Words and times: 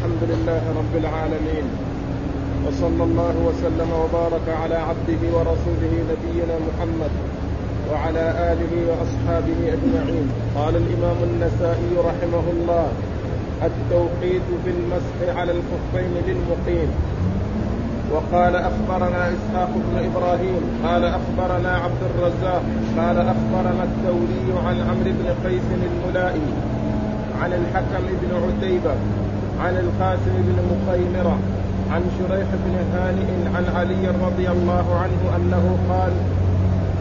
الحمد 0.00 0.24
لله 0.32 0.62
رب 0.80 0.94
العالمين 1.02 1.66
وصلى 2.66 3.02
الله 3.04 3.34
وسلم 3.48 3.90
وبارك 4.02 4.46
على 4.62 4.76
عبده 4.88 5.22
ورسوله 5.36 5.92
نبينا 6.12 6.56
محمد 6.68 7.12
وعلى 7.90 8.24
آله 8.52 8.72
وأصحابه 8.88 9.58
أجمعين. 9.76 10.26
قال 10.56 10.74
الإمام 10.82 11.18
النسائي 11.28 11.92
رحمه 12.08 12.44
الله 12.54 12.86
التوقيت 13.68 14.48
في 14.64 14.70
المسح 14.76 15.16
على 15.38 15.52
الخفين 15.58 16.12
للمقيم. 16.28 16.90
وقال 18.12 18.54
أخبرنا 18.56 19.22
إسحاق 19.36 19.70
بن 19.86 19.94
إبراهيم 20.08 20.62
قال 20.84 21.04
أخبرنا 21.04 21.72
عبد 21.84 22.02
الرزاق 22.10 22.62
قال 22.98 23.16
أخبرنا 23.34 23.82
الثوري 23.90 24.46
عن 24.66 24.76
عمرو 24.88 25.12
بن 25.20 25.28
قيس 25.44 25.68
الملائي 25.90 26.48
عن 27.42 27.52
الحكم 27.52 28.04
بن 28.22 28.30
عتيبة 28.44 28.94
عن 29.60 29.76
القاسم 29.76 30.34
بن 30.48 30.56
مخيمرة 30.72 31.38
عن 31.90 32.02
شريح 32.18 32.48
بن 32.64 32.74
هانئ 32.94 33.56
عن 33.56 33.64
علي 33.76 34.08
رضي 34.08 34.50
الله 34.50 34.86
عنه 35.02 35.36
أنه 35.36 35.78
قال 35.90 36.12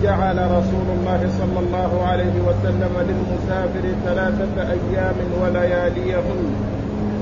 جعل 0.04 0.38
رسول 0.52 0.88
الله 1.00 1.30
صلى 1.40 1.60
الله 1.60 2.04
عليه 2.08 2.34
وسلم 2.48 2.94
للمسافر 3.10 3.86
ثلاثة 4.06 4.62
أيام 4.62 5.16
ولياليهن 5.42 6.44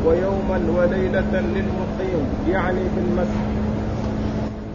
ويوما 0.06 0.60
وليلة 0.78 1.32
للمقيم 1.32 2.22
يعني 2.50 2.80
في 2.96 3.00
المسح 3.08 3.42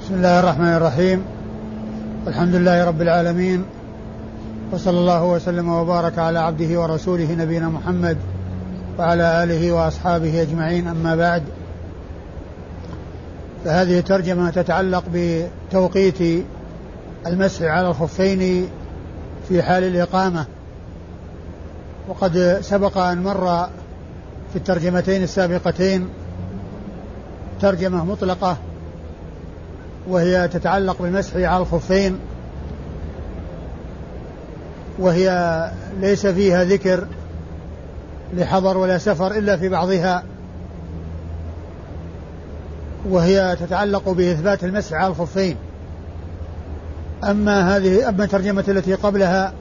بسم 0.00 0.14
الله 0.14 0.40
الرحمن 0.40 0.74
الرحيم. 0.74 1.22
الحمد 2.26 2.54
لله 2.54 2.84
رب 2.84 3.02
العالمين 3.02 3.64
وصلى 4.72 4.98
الله 4.98 5.24
وسلم 5.24 5.68
وبارك 5.68 6.18
على 6.18 6.38
عبده 6.38 6.80
ورسوله 6.80 7.34
نبينا 7.38 7.68
محمد 7.68 8.16
وعلى 8.98 9.42
آله 9.42 9.72
وأصحابه 9.72 10.42
أجمعين. 10.42 10.88
أما 10.88 11.16
بعد 11.16 11.42
فهذه 13.64 14.00
ترجمة 14.00 14.50
تتعلق 14.50 15.04
بتوقيت 15.14 16.44
المسح 17.26 17.62
على 17.62 17.88
الخفين 17.88 18.68
في 19.48 19.62
حال 19.62 19.84
الإقامة. 19.84 20.46
وقد 22.08 22.58
سبق 22.60 22.98
أن 22.98 23.22
مر 23.22 23.68
في 24.52 24.56
الترجمتين 24.56 25.22
السابقتين 25.22 26.08
ترجمة 27.60 28.04
مطلقة 28.04 28.56
وهي 30.08 30.48
تتعلق 30.48 31.02
بالمسح 31.02 31.36
على 31.36 31.62
الخفين 31.62 32.18
وهي 34.98 35.70
ليس 36.00 36.26
فيها 36.26 36.64
ذكر 36.64 37.06
لحضر 38.32 38.76
ولا 38.76 38.98
سفر 38.98 39.32
إلا 39.32 39.56
في 39.56 39.68
بعضها 39.68 40.24
وهي 43.10 43.56
تتعلق 43.60 44.08
بإثبات 44.08 44.64
المسح 44.64 44.92
على 44.96 45.06
الخفين. 45.06 45.56
أما 47.24 47.76
هذه 47.76 48.08
أما 48.08 48.24
الترجمة 48.24 48.64
التي 48.68 48.94
قبلها 48.94 49.52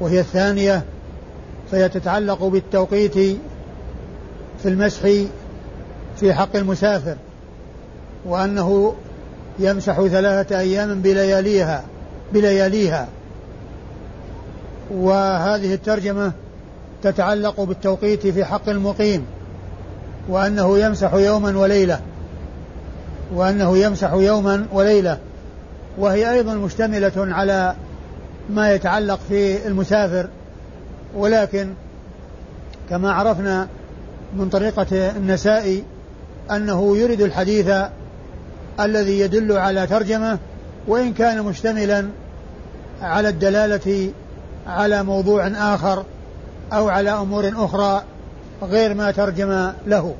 وهي 0.00 0.20
الثانية 0.20 0.82
فهي 1.70 1.88
تتعلق 1.88 2.44
بالتوقيت 2.44 3.18
في 4.62 4.66
المسح 4.66 5.00
في 6.16 6.34
حق 6.34 6.56
المسافر 6.56 7.16
وأنه 8.24 8.94
يمسح 9.58 10.00
ثلاثة 10.00 10.58
أيام 10.58 11.00
بلياليها 11.00 11.84
بلياليها. 12.32 13.08
وهذه 14.90 15.74
الترجمة 15.74 16.32
تتعلق 17.04 17.60
بالتوقيت 17.60 18.26
في 18.26 18.44
حق 18.44 18.68
المقيم 18.68 19.26
وأنه 20.28 20.78
يمسح 20.78 21.14
يوما 21.14 21.58
وليلة 21.58 22.00
وأنه 23.34 23.78
يمسح 23.78 24.12
يوما 24.12 24.66
وليلة 24.72 25.18
وهي 25.98 26.32
أيضا 26.32 26.54
مشتملة 26.54 27.12
على 27.16 27.74
ما 28.50 28.72
يتعلق 28.72 29.20
في 29.28 29.66
المسافر 29.66 30.28
ولكن 31.16 31.68
كما 32.90 33.12
عرفنا 33.12 33.68
من 34.36 34.48
طريقة 34.48 34.86
النسائي 34.92 35.84
أنه 36.50 36.96
يريد 36.96 37.20
الحديث 37.20 37.70
الذي 38.80 39.20
يدل 39.20 39.52
على 39.52 39.86
ترجمة 39.86 40.38
وإن 40.88 41.12
كان 41.12 41.42
مشتملا 41.42 42.08
على 43.02 43.28
الدلالة 43.28 44.10
على 44.66 45.02
موضوع 45.02 45.46
آخر. 45.46 46.04
أو 46.76 46.88
على 46.88 47.10
أمور 47.10 47.52
أخرى 47.56 48.02
غير 48.62 48.94
ما 48.94 49.10
ترجم 49.10 49.72
له. 49.86 50.14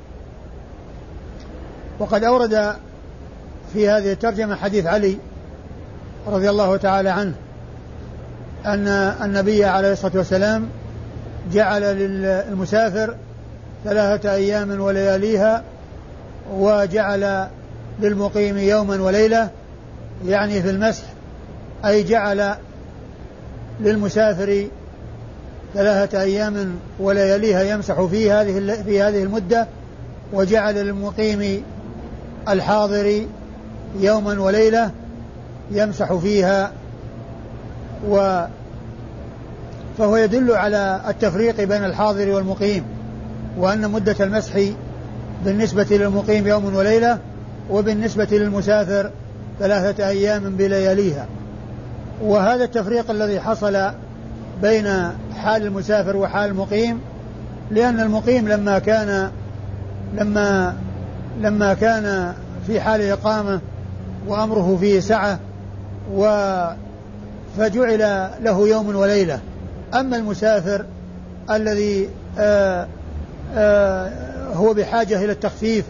وقد 1.99 2.25
أورد 2.25 2.75
في 3.73 3.89
هذه 3.89 4.13
الترجمة 4.13 4.57
حديث 4.57 4.87
علي 4.87 5.17
رضي 6.27 6.51
الله 6.51 6.77
تعالى 6.77 7.09
عنه 7.09 7.35
أن 8.67 8.89
النبي 9.25 9.65
عليه 9.65 9.93
الصلاة 9.93 10.13
والسلام 10.17 10.69
جعل 11.53 11.83
للمسافر 11.83 13.15
ثلاثة 13.85 14.35
أيام 14.35 14.81
ولياليها 14.81 15.63
وجعل 16.53 17.49
للمقيم 18.01 18.59
يوما 18.59 19.03
وليلة 19.03 19.51
يعني 20.27 20.63
في 20.63 20.71
المسح 20.71 21.05
أي 21.85 22.03
جعل 22.03 22.55
للمسافر 23.81 24.67
ثلاثة 25.75 26.23
أيام 26.23 26.75
ولياليها 27.01 27.63
يمسح 27.63 28.03
في 28.05 28.31
هذه 28.33 28.83
في 28.83 29.03
هذه 29.03 29.23
المدة 29.23 29.67
وجعل 30.33 30.75
للمقيم 30.75 31.63
الحاضر 32.49 33.23
يوما 34.01 34.41
وليلة 34.41 34.91
يمسح 35.71 36.15
فيها 36.15 36.73
و 38.09 38.45
فهو 39.99 40.17
يدل 40.17 40.53
على 40.53 41.01
التفريق 41.09 41.61
بين 41.61 41.85
الحاضر 41.85 42.31
والمقيم 42.31 42.85
وأن 43.59 43.91
مدة 43.91 44.17
المسح 44.21 44.61
بالنسبة 45.45 45.87
للمقيم 45.91 46.47
يوم 46.47 46.75
وليلة 46.75 47.19
وبالنسبة 47.71 48.29
للمسافر 48.31 49.11
ثلاثة 49.59 50.09
أيام 50.09 50.57
بلياليها 50.57 51.27
وهذا 52.23 52.65
التفريق 52.65 53.11
الذي 53.11 53.41
حصل 53.41 53.91
بين 54.63 54.87
حال 55.37 55.63
المسافر 55.63 56.17
وحال 56.17 56.51
المقيم 56.51 57.01
لأن 57.71 58.01
المقيم 58.01 58.49
لما 58.49 58.79
كان 58.79 59.31
لما 60.15 60.75
لما 61.41 61.75
كان 61.75 62.35
في 62.67 62.81
حال 62.81 63.01
إقامة 63.01 63.61
وأمره 64.27 64.77
فيه 64.81 65.01
سعة 65.01 65.39
و 66.15 66.25
فجعل 67.59 68.29
له 68.43 68.69
يوم 68.69 68.97
وليلة. 68.97 69.41
أما 69.95 70.17
المسافر 70.17 70.85
الذي 71.51 72.09
آآ 72.39 72.87
آآ 73.55 74.11
هو 74.55 74.75
بحاجة 74.75 75.25
إلى 75.25 75.33
التخفيف 75.33 75.85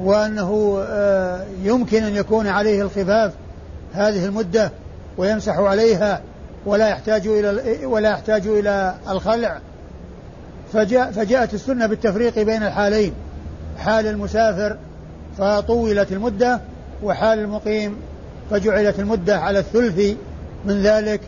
وأنه 0.00 0.84
يمكن 1.62 2.02
أن 2.02 2.16
يكون 2.16 2.46
عليه 2.46 2.82
الخفاف 2.82 3.32
هذه 3.94 4.24
المدة 4.24 4.70
ويمسح 5.18 5.58
عليها 5.58 6.20
ولا 6.66 6.88
يحتاج 6.88 7.26
إلى 7.26 7.86
ولا 7.86 8.10
يحتاج 8.10 8.46
إلى 8.46 8.94
الخلع. 9.08 9.58
فجاء 10.72 11.10
فجاءت 11.10 11.54
السنة 11.54 11.86
بالتفريق 11.86 12.38
بين 12.38 12.62
الحالين. 12.62 13.12
حال 13.78 14.06
المسافر 14.06 14.76
فطولت 15.38 16.12
المدة 16.12 16.60
وحال 17.02 17.38
المقيم 17.38 17.96
فجعلت 18.50 19.00
المدة 19.00 19.38
على 19.38 19.58
الثلث 19.58 20.16
من 20.64 20.82
ذلك 20.82 21.20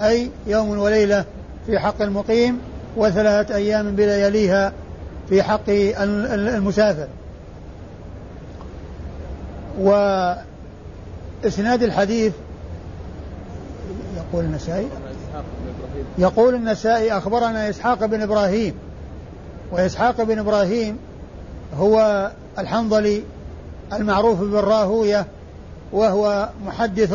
أي 0.00 0.30
يوم 0.46 0.78
وليلة 0.78 1.24
في 1.66 1.78
حق 1.78 2.02
المقيم 2.02 2.58
وثلاثة 2.96 3.54
أيام 3.54 3.96
بلياليها 3.96 4.72
في 5.28 5.42
حق 5.42 5.68
المسافر. 5.68 7.08
وإسناد 9.78 11.82
الحديث 11.82 12.32
يقول 14.34 14.44
النسائي؟ 14.44 14.88
يقول 16.18 16.54
النسائي 16.54 17.12
أخبرنا 17.12 17.70
إسحاق 17.70 18.04
بن 18.04 18.22
إبراهيم. 18.22 18.74
وإسحاق 19.72 20.22
بن 20.22 20.38
إبراهيم 20.38 20.98
هو 21.78 22.30
الحنظلي 22.58 23.22
المعروف 23.92 24.40
بالراهوية 24.40 25.26
وهو 25.92 26.48
محدث 26.66 27.14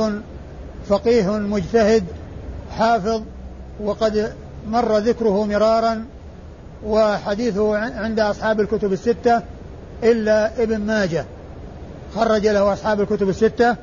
فقيه 0.89 1.31
مجتهد 1.31 2.03
حافظ 2.77 3.21
وقد 3.83 4.33
مر 4.69 4.97
ذكره 4.97 5.45
مرارا 5.45 6.05
وحديثه 6.85 7.77
عند 7.77 8.19
أصحاب 8.19 8.59
الكتب 8.59 8.93
الستة 8.93 9.41
إلا 10.03 10.63
ابن 10.63 10.77
ماجه. 10.77 11.25
خرج 12.15 12.47
له 12.47 12.73
أصحاب 12.73 13.01
الكتب 13.01 13.29
الستة 13.29 13.75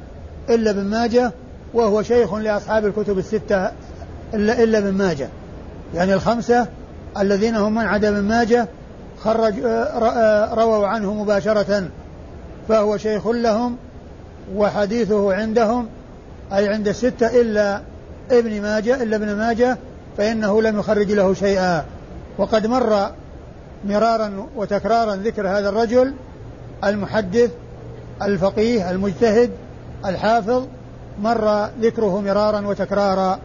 إلا 0.50 0.70
ابن 0.70 0.84
ماجه 0.84 1.32
وهو 1.74 2.02
شيخ 2.02 2.34
لأصحاب 2.34 2.86
الكتب 2.86 3.18
الستة 3.18 3.70
إلا 4.34 4.62
إلا 4.62 4.78
ابن 4.78 4.92
ماجه. 4.92 5.28
يعني 5.94 6.14
الخمسة 6.14 6.66
الذين 7.18 7.56
هم 7.56 7.74
من 7.74 7.84
عدا 7.84 8.08
ابن 8.08 8.22
ماجه 8.22 8.68
خرج 9.20 9.54
آه، 9.64 10.54
رووا 10.54 10.86
عنه 10.86 11.14
مباشرة. 11.14 11.88
فهو 12.68 12.96
شيخ 12.96 13.26
لهم 13.26 13.76
وحديثه 14.54 15.34
عندهم 15.34 15.88
أي 16.52 16.68
عند 16.68 16.88
الستة 16.88 17.40
إلا 17.40 17.80
ابن 18.30 18.62
ماجه 18.62 19.02
إلا 19.02 19.16
ابن 19.16 19.36
ماجه 19.36 19.78
فإنه 20.18 20.62
لم 20.62 20.78
يخرج 20.78 21.12
له 21.12 21.34
شيئا. 21.34 21.84
وقد 22.38 22.66
مر 22.66 23.10
مرارا 23.84 24.46
وتكرارا 24.56 25.16
ذكر 25.16 25.48
هذا 25.48 25.68
الرجل 25.68 26.14
المحدث 26.84 27.50
الفقيه 28.22 28.90
المجتهد 28.90 29.50
الحافظ 30.04 30.66
مر 31.22 31.68
ذكره 31.80 32.20
مرارا 32.20 32.66
وتكرارا. 32.66 33.38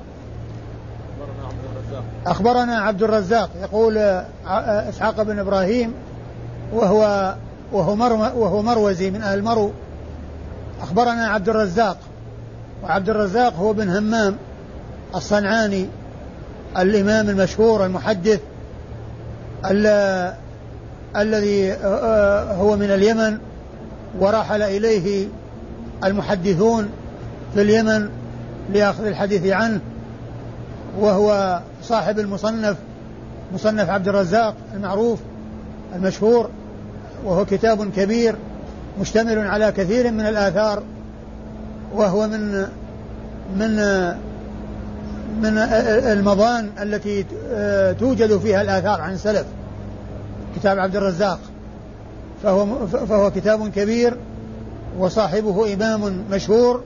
أخبرنا 2.26 2.80
عبد 2.80 3.04
الرزاق 3.04 3.50
يقول 3.62 3.98
إسحاق 4.90 5.22
بن 5.22 5.40
إبراهيم 5.40 5.94
وهو 6.74 7.36
وهو, 7.72 7.94
وهو 8.36 8.62
مروزي 8.62 9.12
من 9.12 9.22
أهل 9.22 9.40
المرو 9.40 9.72
أخبرنا 10.82 11.28
عبد 11.28 11.50
الرزاق 11.50 11.98
وعبد 12.84 13.10
الرزاق 13.10 13.54
هو 13.56 13.74
بن 13.74 13.90
همام 13.90 14.36
الصنعاني 15.16 15.88
الإمام 16.78 17.30
المشهور 17.30 17.86
المحدث 17.86 18.40
الذي 21.16 21.74
هو 22.58 22.76
من 22.76 22.92
اليمن 22.92 23.38
ورحل 24.20 24.62
إليه 24.62 25.28
المحدثون. 26.04 26.90
في 27.54 27.62
اليمن 27.62 28.10
لأخذ 28.74 29.06
الحديث 29.06 29.46
عنه 29.46 29.80
وهو 31.00 31.60
صاحب 31.84 32.20
المصنف 32.20 32.78
مصنف 33.54 33.90
عبد 33.90 34.08
الرزاق 34.08 34.56
المعروف 34.76 35.20
المشهور 35.96 36.50
وهو 37.26 37.46
كتاب 37.46 37.92
كبير 37.92 38.36
مشتمل 39.02 39.40
على 39.40 39.72
كثير 39.72 40.12
من 40.12 40.26
الآثار 40.26 40.84
وهو 41.94 42.28
من 42.28 42.68
من 43.58 43.76
من 45.42 45.58
المضان 45.58 46.70
التي 46.82 47.26
توجد 48.00 48.38
فيها 48.38 48.62
الآثار 48.62 49.02
عن 49.02 49.14
السلف. 49.14 49.46
كتاب 50.56 50.80
عبد 50.80 50.96
الرزاق. 50.96 51.40
فهو 52.44 52.88
فهو 52.88 53.32
كتاب 53.32 53.70
كبير 53.70 54.18
وصاحبه 55.00 55.74
إمام 55.74 56.24
مشهور 56.32 56.84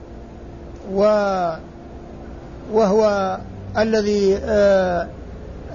و 0.93 1.01
وهو 2.73 3.37
الذي 3.77 4.39
آه، 4.43 5.07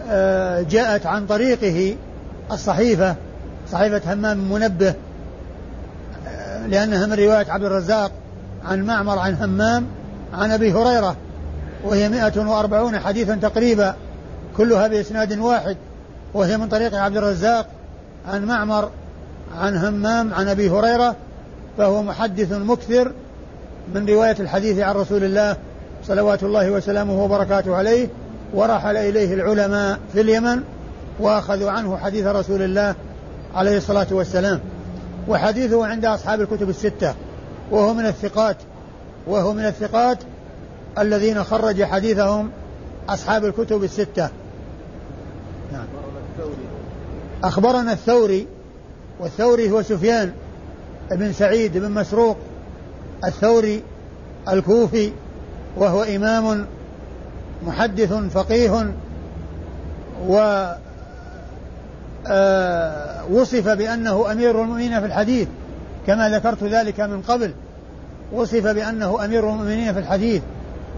آه، 0.09 0.63
جاءت 0.63 1.07
عن 1.07 1.27
طريقه 1.27 1.97
الصحيفة 2.53 3.17
صحيفة 3.73 4.13
همام 4.13 4.53
منبه 4.53 4.95
آه، 6.29 6.67
لأنها 6.67 7.07
من 7.07 7.13
رواية 7.13 7.47
عبد 7.51 7.65
الرزاق 7.65 8.13
عن 8.65 8.87
معمر 8.87 9.19
عن 9.19 9.35
همام 9.35 9.87
عن 10.35 10.51
أبي 10.51 10.73
هريرة 10.73 11.17
وهي 11.85 12.09
140 12.09 12.99
حديثا 12.99 13.35
تقريبا 13.35 13.95
كلها 14.57 14.89
بإسناد 14.89 15.39
واحد 15.39 15.77
وهي 16.35 16.57
من 16.57 16.69
طريق 16.69 16.95
عبد 16.95 17.17
الرزاق 17.17 17.67
عن 18.29 18.45
معمر 18.45 18.91
عن 19.61 19.77
همام 19.77 20.35
عن 20.35 20.49
أبي 20.49 20.71
هريرة 20.71 21.17
فهو 21.79 22.03
محدث 22.03 22.53
مكثر 22.53 23.13
من 23.95 24.09
رواية 24.09 24.37
الحديث 24.41 24.79
عن 24.79 24.95
رسول 24.95 25.25
الله 25.25 25.57
صلوات 26.07 26.43
الله 26.43 26.71
وسلامه 26.71 27.25
وبركاته 27.25 27.77
عليه 27.77 28.09
ورحل 28.55 28.97
إليه 28.97 29.35
العلماء 29.35 29.99
في 30.13 30.21
اليمن 30.21 30.63
وأخذوا 31.21 31.71
عنه 31.71 31.97
حديث 31.97 32.27
رسول 32.27 32.63
الله 32.63 32.95
عليه 33.55 33.77
الصلاة 33.77 34.07
والسلام 34.11 34.61
وحديثه 35.29 35.87
عند 35.87 36.05
أصحاب 36.05 36.41
الكتب 36.41 36.69
الستة 36.69 37.15
وهو 37.71 37.95
من 37.95 38.07
الثقات 38.07 38.57
وهو 39.27 39.53
من 39.53 39.67
الثقات 39.67 40.19
الذين 40.99 41.45
خرج 41.45 41.83
حديثهم 41.83 42.51
أصحاب 43.09 43.45
الكتب 43.45 43.85
الستة 43.85 44.29
نعم. 45.73 45.87
أخبرنا 47.45 47.93
الثوري 47.93 48.47
والثوري 49.21 49.71
هو 49.71 49.83
سفيان 49.83 50.33
بن 51.11 51.33
سعيد 51.33 51.79
بن 51.79 51.91
مسروق 51.91 52.37
الثوري 53.25 53.83
الكوفي 54.49 55.13
وهو 55.77 56.03
إمام 56.03 56.67
محدث 57.67 58.13
فقيه 58.13 58.93
و 60.29 60.65
آه، 62.27 63.25
وصف 63.33 63.69
بأنه 63.69 64.33
أمير 64.33 64.63
المؤمنين 64.63 65.01
في 65.01 65.07
الحديث 65.07 65.49
كما 66.07 66.29
ذكرت 66.29 66.65
ذلك 66.65 67.01
من 67.01 67.23
قبل 67.23 67.53
وصف 68.33 68.67
بأنه 68.67 69.25
أمير 69.25 69.51
المؤمنين 69.51 69.93
في 69.93 69.99
الحديث 69.99 70.43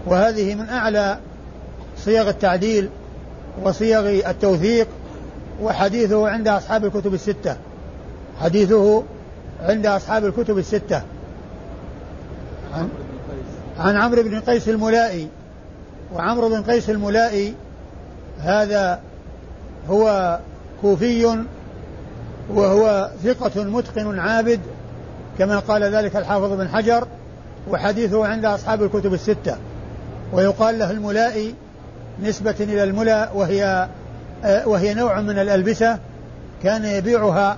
وهذه 0.05 0.55
من 0.55 0.69
أعلى 0.69 1.17
صيغ 1.97 2.29
التعديل 2.29 2.89
وصيغ 3.63 4.29
التوثيق 4.29 4.87
وحديثه 5.61 6.29
عند 6.29 6.47
أصحاب 6.47 6.85
الكتب 6.85 7.13
الستة 7.13 7.57
حديثه 8.41 9.03
عند 9.61 9.85
أصحاب 9.85 10.25
الكتب 10.25 10.57
الستة. 10.57 11.01
عن, 12.73 12.89
عن 13.79 13.95
عمرو 13.95 14.23
بن 14.23 14.39
قيس 14.39 14.69
الملائي. 14.69 15.27
وعمرو 16.15 16.49
بن 16.49 16.63
قيس 16.63 16.89
الملائي 16.89 17.53
هذا 18.39 18.99
هو 19.89 20.39
كوفي 20.81 21.45
وهو 22.49 23.09
ثقة 23.23 23.63
متقن 23.63 24.19
عابد 24.19 24.59
كما 25.37 25.59
قال 25.59 25.83
ذلك 25.83 26.15
الحافظ 26.15 26.51
بن 26.51 26.67
حجر 26.67 27.07
وحديثه 27.69 28.27
عند 28.27 28.45
أصحاب 28.45 28.83
الكتب 28.83 29.13
الستة. 29.13 29.57
ويقال 30.33 30.79
له 30.79 30.91
الملائي 30.91 31.55
نسبة 32.23 32.55
إلى 32.59 32.83
الملا 32.83 33.31
وهي 33.31 33.87
وهي 34.65 34.93
نوع 34.93 35.21
من 35.21 35.39
الألبسة 35.39 35.97
كان 36.63 36.85
يبيعها 36.85 37.57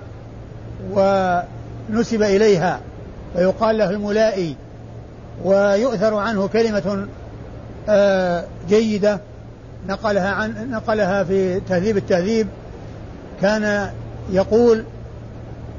ونسب 0.92 2.22
إليها. 2.22 2.80
ويقال 3.36 3.78
له 3.78 3.90
الملائي 3.90 4.56
ويؤثر 5.44 6.14
عنه 6.14 6.48
كلمة 6.48 7.06
آه، 7.88 8.44
جيدة 8.68 9.20
نقلها 9.88 10.30
عن 10.30 10.70
نقلها 10.70 11.24
في 11.24 11.60
تهذيب 11.60 11.96
التهذيب. 11.96 12.48
كان 13.42 13.90
يقول 14.32 14.84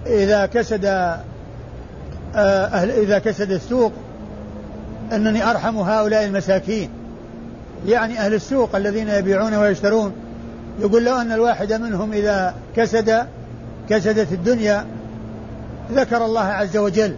إذا 0.06 0.45
كسد 0.45 0.86
آه، 0.86 2.66
أهل 2.66 2.92
إذا 2.92 3.19
كسد 3.19 3.52
السوق 3.52 3.92
أنني 5.11 5.49
أرحم 5.52 5.78
هؤلاء 5.78 6.26
المساكين. 6.26 6.90
يعني 7.87 8.19
أهل 8.19 8.33
السوق 8.33 8.76
الذين 8.76 9.09
يبيعون 9.09 9.54
ويشترون. 9.54 10.11
يقول 10.80 11.06
لو 11.06 11.16
أن 11.16 11.31
الواحد 11.31 11.73
منهم 11.73 12.14
إذا 12.14 12.54
كسد 12.76 13.28
كسدت 13.90 14.31
الدنيا 14.31 14.85
ذكر 15.92 16.26
الله 16.26 16.44
عز 16.44 16.78
وجل 16.78 17.16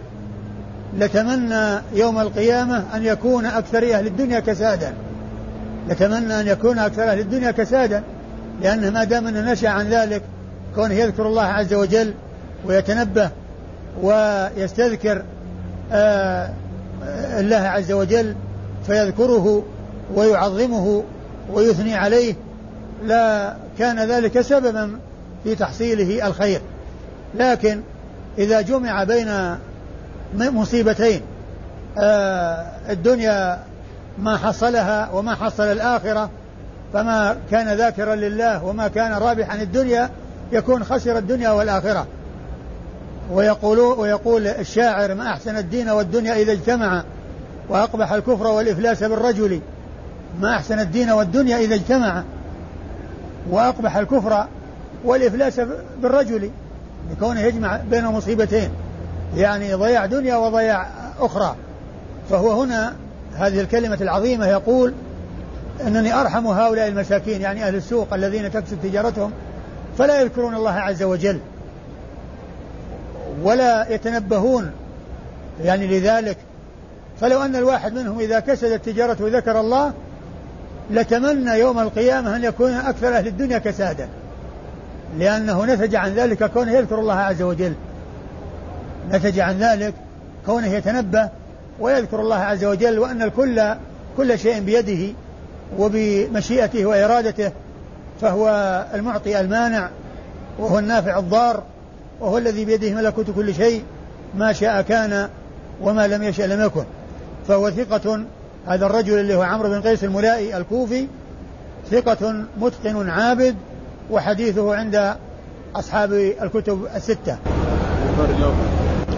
لتمنى 0.98 1.80
يوم 1.94 2.18
القيامة 2.20 2.84
أن 2.94 3.04
يكون 3.04 3.46
أكثر 3.46 3.94
أهل 3.94 4.06
الدنيا 4.06 4.40
كسادا 4.40 4.94
لتمنى 5.88 6.40
أن 6.40 6.46
يكون 6.46 6.78
أكثر 6.78 7.02
أهل 7.02 7.20
الدنيا 7.20 7.50
كسادا 7.50 8.02
لأنه 8.62 8.90
ما 8.90 9.04
دام 9.04 9.26
أنه 9.26 9.52
نشأ 9.52 9.68
عن 9.68 9.88
ذلك 9.88 10.22
كونه 10.74 10.94
يذكر 10.94 11.26
الله 11.26 11.42
عز 11.42 11.74
وجل 11.74 12.14
ويتنبه 12.66 13.30
ويستذكر 14.02 15.22
آه 15.92 16.50
الله 17.38 17.56
عز 17.56 17.92
وجل 17.92 18.34
فيذكره 18.86 19.64
ويعظمه 20.14 21.04
ويثني 21.52 21.94
عليه 21.94 22.34
لا 23.04 23.56
كان 23.78 23.98
ذلك 23.98 24.40
سببا 24.40 24.98
في 25.44 25.54
تحصيله 25.54 26.26
الخير. 26.26 26.60
لكن 27.34 27.80
إذا 28.38 28.60
جمع 28.60 29.04
بين 29.04 29.28
مصيبتين. 30.34 31.20
آه 31.98 32.66
الدنيا 32.90 33.58
ما 34.18 34.36
حصلها 34.36 35.10
وما 35.10 35.34
حصل 35.34 35.62
الآخرة. 35.62 36.30
فما 36.92 37.36
كان 37.50 37.76
ذاكرا 37.76 38.14
لله 38.14 38.64
وما 38.64 38.88
كان 38.88 39.12
رابحا 39.12 39.62
الدنيا 39.62 40.10
يكون 40.52 40.84
خسر 40.84 41.18
الدنيا 41.18 41.50
والآخرة. 41.50 42.06
ويقول 43.32 43.78
ويقول 43.78 44.46
الشاعر 44.46 45.14
ما 45.14 45.30
أحسن 45.30 45.56
الدين 45.56 45.88
والدنيا 45.88 46.34
إذا 46.34 46.52
اجتمعا 46.52 47.04
وأقبح 47.68 48.12
الكفر 48.12 48.46
والإفلاس 48.46 49.02
بالرجل. 49.02 49.60
ما 50.40 50.56
أحسن 50.56 50.78
الدين 50.78 51.10
والدنيا 51.10 51.58
إذا 51.58 51.74
اجتمعا 51.74 52.22
وأقبح 53.50 53.96
الكفر 53.96 54.46
والإفلاس 55.04 55.60
بالرجل. 56.02 56.50
لكونه 57.10 57.40
يجمع 57.40 57.76
بين 57.90 58.04
مصيبتين. 58.04 58.70
يعني 59.36 59.74
ضياع 59.74 60.06
دنيا 60.06 60.36
وضياع 60.36 60.86
أخرى. 61.20 61.56
فهو 62.30 62.62
هنا 62.62 62.96
هذه 63.36 63.60
الكلمة 63.60 63.98
العظيمة 64.00 64.46
يقول 64.46 64.94
أنني 65.86 66.14
أرحم 66.14 66.46
هؤلاء 66.46 66.88
المساكين 66.88 67.40
يعني 67.40 67.66
أهل 67.66 67.74
السوق 67.74 68.14
الذين 68.14 68.52
تكسب 68.52 68.78
تجارتهم 68.82 69.32
فلا 69.98 70.20
يذكرون 70.20 70.54
الله 70.54 70.72
عز 70.72 71.02
وجل 71.02 71.38
ولا 73.42 73.94
يتنبهون 73.94 74.70
يعني 75.64 75.86
لذلك. 75.86 76.36
فلو 77.20 77.42
أن 77.42 77.56
الواحد 77.56 77.92
منهم 77.92 78.20
إذا 78.20 78.40
كسدت 78.40 78.84
تجارته 78.84 79.24
وذكر 79.24 79.60
الله 79.60 79.92
لتمنى 80.90 81.50
يوم 81.50 81.78
القيامة 81.78 82.36
أن 82.36 82.44
يكون 82.44 82.72
أكثر 82.72 83.16
أهل 83.16 83.26
الدنيا 83.26 83.58
كسادا 83.58 84.08
لأنه 85.18 85.64
نتج 85.64 85.94
عن 85.94 86.14
ذلك 86.14 86.50
كونه 86.50 86.72
يذكر 86.72 86.98
الله 86.98 87.14
عز 87.14 87.42
وجل. 87.42 87.72
نتج 89.12 89.38
عن 89.38 89.58
ذلك 89.58 89.94
كونه 90.46 90.66
يتنبه 90.66 91.28
ويذكر 91.80 92.20
الله 92.20 92.36
عز 92.36 92.64
وجل 92.64 92.98
وأن 92.98 93.22
الكل 93.22 93.74
كل 94.16 94.38
شيء 94.38 94.60
بيده 94.60 95.14
وبمشيئته 95.78 96.86
وإرادته 96.86 97.52
فهو 98.20 98.48
المعطي 98.94 99.40
المانع 99.40 99.90
وهو 100.58 100.78
النافع 100.78 101.18
الضار 101.18 101.62
وهو 102.20 102.38
الذي 102.38 102.64
بيده 102.64 102.94
ملكوت 102.94 103.30
كل 103.30 103.54
شيء 103.54 103.82
ما 104.34 104.52
شاء 104.52 104.82
كان 104.82 105.28
وما 105.82 106.06
لم 106.06 106.22
يشأ 106.22 106.42
لم 106.42 106.64
يكن 106.64 106.84
فهو 107.48 107.70
ثقة 107.70 108.24
هذا 108.66 108.86
الرجل 108.86 109.18
اللي 109.18 109.34
هو 109.34 109.42
عمرو 109.42 109.68
بن 109.68 109.80
قيس 109.80 110.04
الملائي 110.04 110.56
الكوفي 110.56 111.06
ثقة 111.90 112.44
متقن 112.60 113.10
عابد 113.10 113.56
وحديثه 114.10 114.74
عند 114.74 115.14
أصحاب 115.76 116.12
الكتب 116.42 116.86
الستة. 116.96 117.36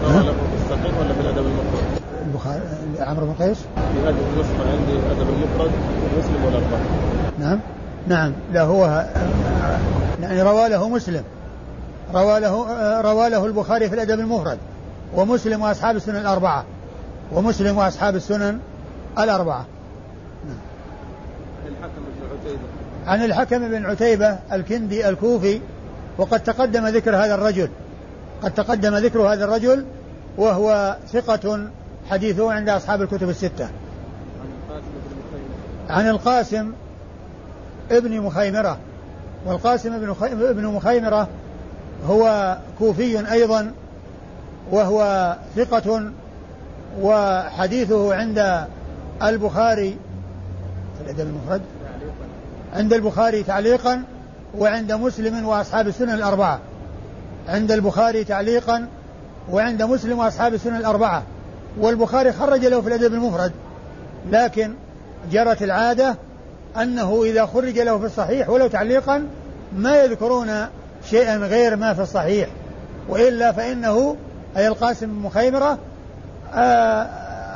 الصحيح 0.03 0.99
ولا 0.99 1.13
في 1.13 1.39
المفرد؟ 1.39 2.03
البخاري 2.27 2.61
عمرو 2.99 3.25
بن 3.25 3.33
قيس؟ 3.33 3.57
في 3.57 3.99
هذه 4.03 4.15
النسخة 4.33 4.71
عندي 4.71 4.91
الأدب 4.91 5.29
المفرد 5.29 5.71
ومسلم 6.15 6.45
والأربعة. 6.45 6.79
نعم. 7.39 7.59
نعم. 8.07 8.33
لا 8.53 8.61
هو 8.61 9.05
يعني 10.21 10.41
روى 10.41 10.69
له 10.69 10.89
مسلم. 10.89 11.23
روى 12.13 12.39
له 12.39 13.01
روى 13.01 13.29
له 13.29 13.45
البخاري 13.45 13.89
في 13.89 13.95
الأدب 13.95 14.19
المفرد. 14.19 14.57
ومسلم 15.15 15.61
وأصحاب 15.61 15.95
السنن 15.95 16.15
الأربعة. 16.15 16.65
ومسلم 17.31 17.77
وأصحاب 17.77 18.15
السنن 18.15 18.59
الأربعة. 19.19 19.65
نعم. 20.47 20.57
الحكم 21.67 22.01
بن 22.19 22.27
عتيبة. 22.31 22.61
عن 23.07 23.23
الحكم 23.23 23.69
بن 23.69 23.85
عتيبة 23.85 24.37
الكندي 24.53 25.09
الكوفي 25.09 25.61
وقد 26.17 26.39
تقدم 26.39 26.87
ذكر 26.87 27.15
هذا 27.15 27.35
الرجل. 27.35 27.69
قد 28.43 28.53
تقدم 28.53 28.95
ذكر 28.95 29.21
هذا 29.21 29.45
الرجل 29.45 29.85
وهو 30.37 30.97
ثقة 31.13 31.67
حديثه 32.09 32.51
عند 32.51 32.69
أصحاب 32.69 33.01
الكتب 33.01 33.29
الستة. 33.29 33.69
عن 35.89 36.09
القاسم 36.09 36.71
ابن 37.91 38.21
مخيمرة. 38.21 38.77
والقاسم 39.45 39.93
ابن 39.93 40.15
ابن 40.21 40.65
مخيمرة 40.65 41.27
هو 42.07 42.57
كوفي 42.79 43.31
أيضا 43.31 43.71
وهو 44.71 45.35
ثقة 45.55 46.11
وحديثه 47.01 48.15
عند 48.15 48.67
البخاري. 49.23 49.97
الأدب 51.01 51.19
المفرد؟ 51.19 51.61
عند 52.73 52.93
البخاري 52.93 53.43
تعليقا 53.43 54.03
وعند 54.57 54.91
مسلم 54.91 55.45
وأصحاب 55.45 55.87
السنن 55.87 56.13
الأربعة. 56.13 56.59
عند 57.49 57.71
البخاري 57.71 58.23
تعليقا 58.23 58.87
وعند 59.51 59.83
مسلم 59.83 60.19
وأصحاب 60.19 60.53
السنن 60.53 60.75
الأربعة 60.75 61.23
والبخاري 61.79 62.31
خرج 62.31 62.65
له 62.65 62.81
في 62.81 62.87
الأدب 62.87 63.13
المفرد 63.13 63.51
لكن 64.31 64.73
جرت 65.31 65.63
العادة 65.63 66.15
أنه 66.77 67.23
إذا 67.23 67.45
خرج 67.45 67.79
له 67.79 67.99
في 67.99 68.05
الصحيح 68.05 68.49
ولو 68.49 68.67
تعليقا 68.67 69.27
ما 69.77 69.97
يذكرون 69.97 70.67
شيئا 71.09 71.37
غير 71.37 71.75
ما 71.75 71.93
في 71.93 72.01
الصحيح 72.01 72.49
وإلا 73.09 73.51
فإنه 73.51 74.15
أي 74.57 74.67
القاسم 74.67 75.07
بن 75.07 75.13
مخيمرة 75.13 75.77
آه 76.53 77.07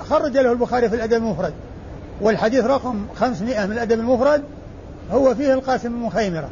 خرج 0.09 0.37
له 0.37 0.51
البخاري 0.51 0.89
في 0.89 0.95
الأدب 0.95 1.13
المفرد 1.13 1.53
والحديث 2.21 2.65
رقم 2.65 3.05
500 3.15 3.65
من 3.65 3.71
الأدب 3.71 3.99
المفرد 3.99 4.43
هو 5.11 5.35
فيه 5.35 5.53
القاسم 5.53 5.89
بن 5.89 5.95
مخيمرة 5.95 6.49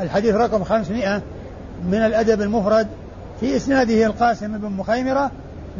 الحديث 0.00 0.34
رقم 0.34 0.64
500 0.64 1.22
من 1.90 1.98
الأدب 1.98 2.42
المفرد 2.42 2.86
في 3.40 3.56
إسناده 3.56 4.06
القاسم 4.06 4.58
بن 4.58 4.68
مخيمرة 4.68 5.30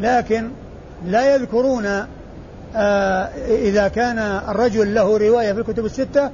لكن 0.01 0.51
لا 1.07 1.35
يذكرون 1.35 1.87
آه 2.77 3.29
إذا 3.49 3.89
كان 3.89 4.19
الرجل 4.19 4.95
له 4.95 5.19
رواية 5.19 5.53
في 5.53 5.61
الكتب 5.61 5.85
الستة 5.85 6.31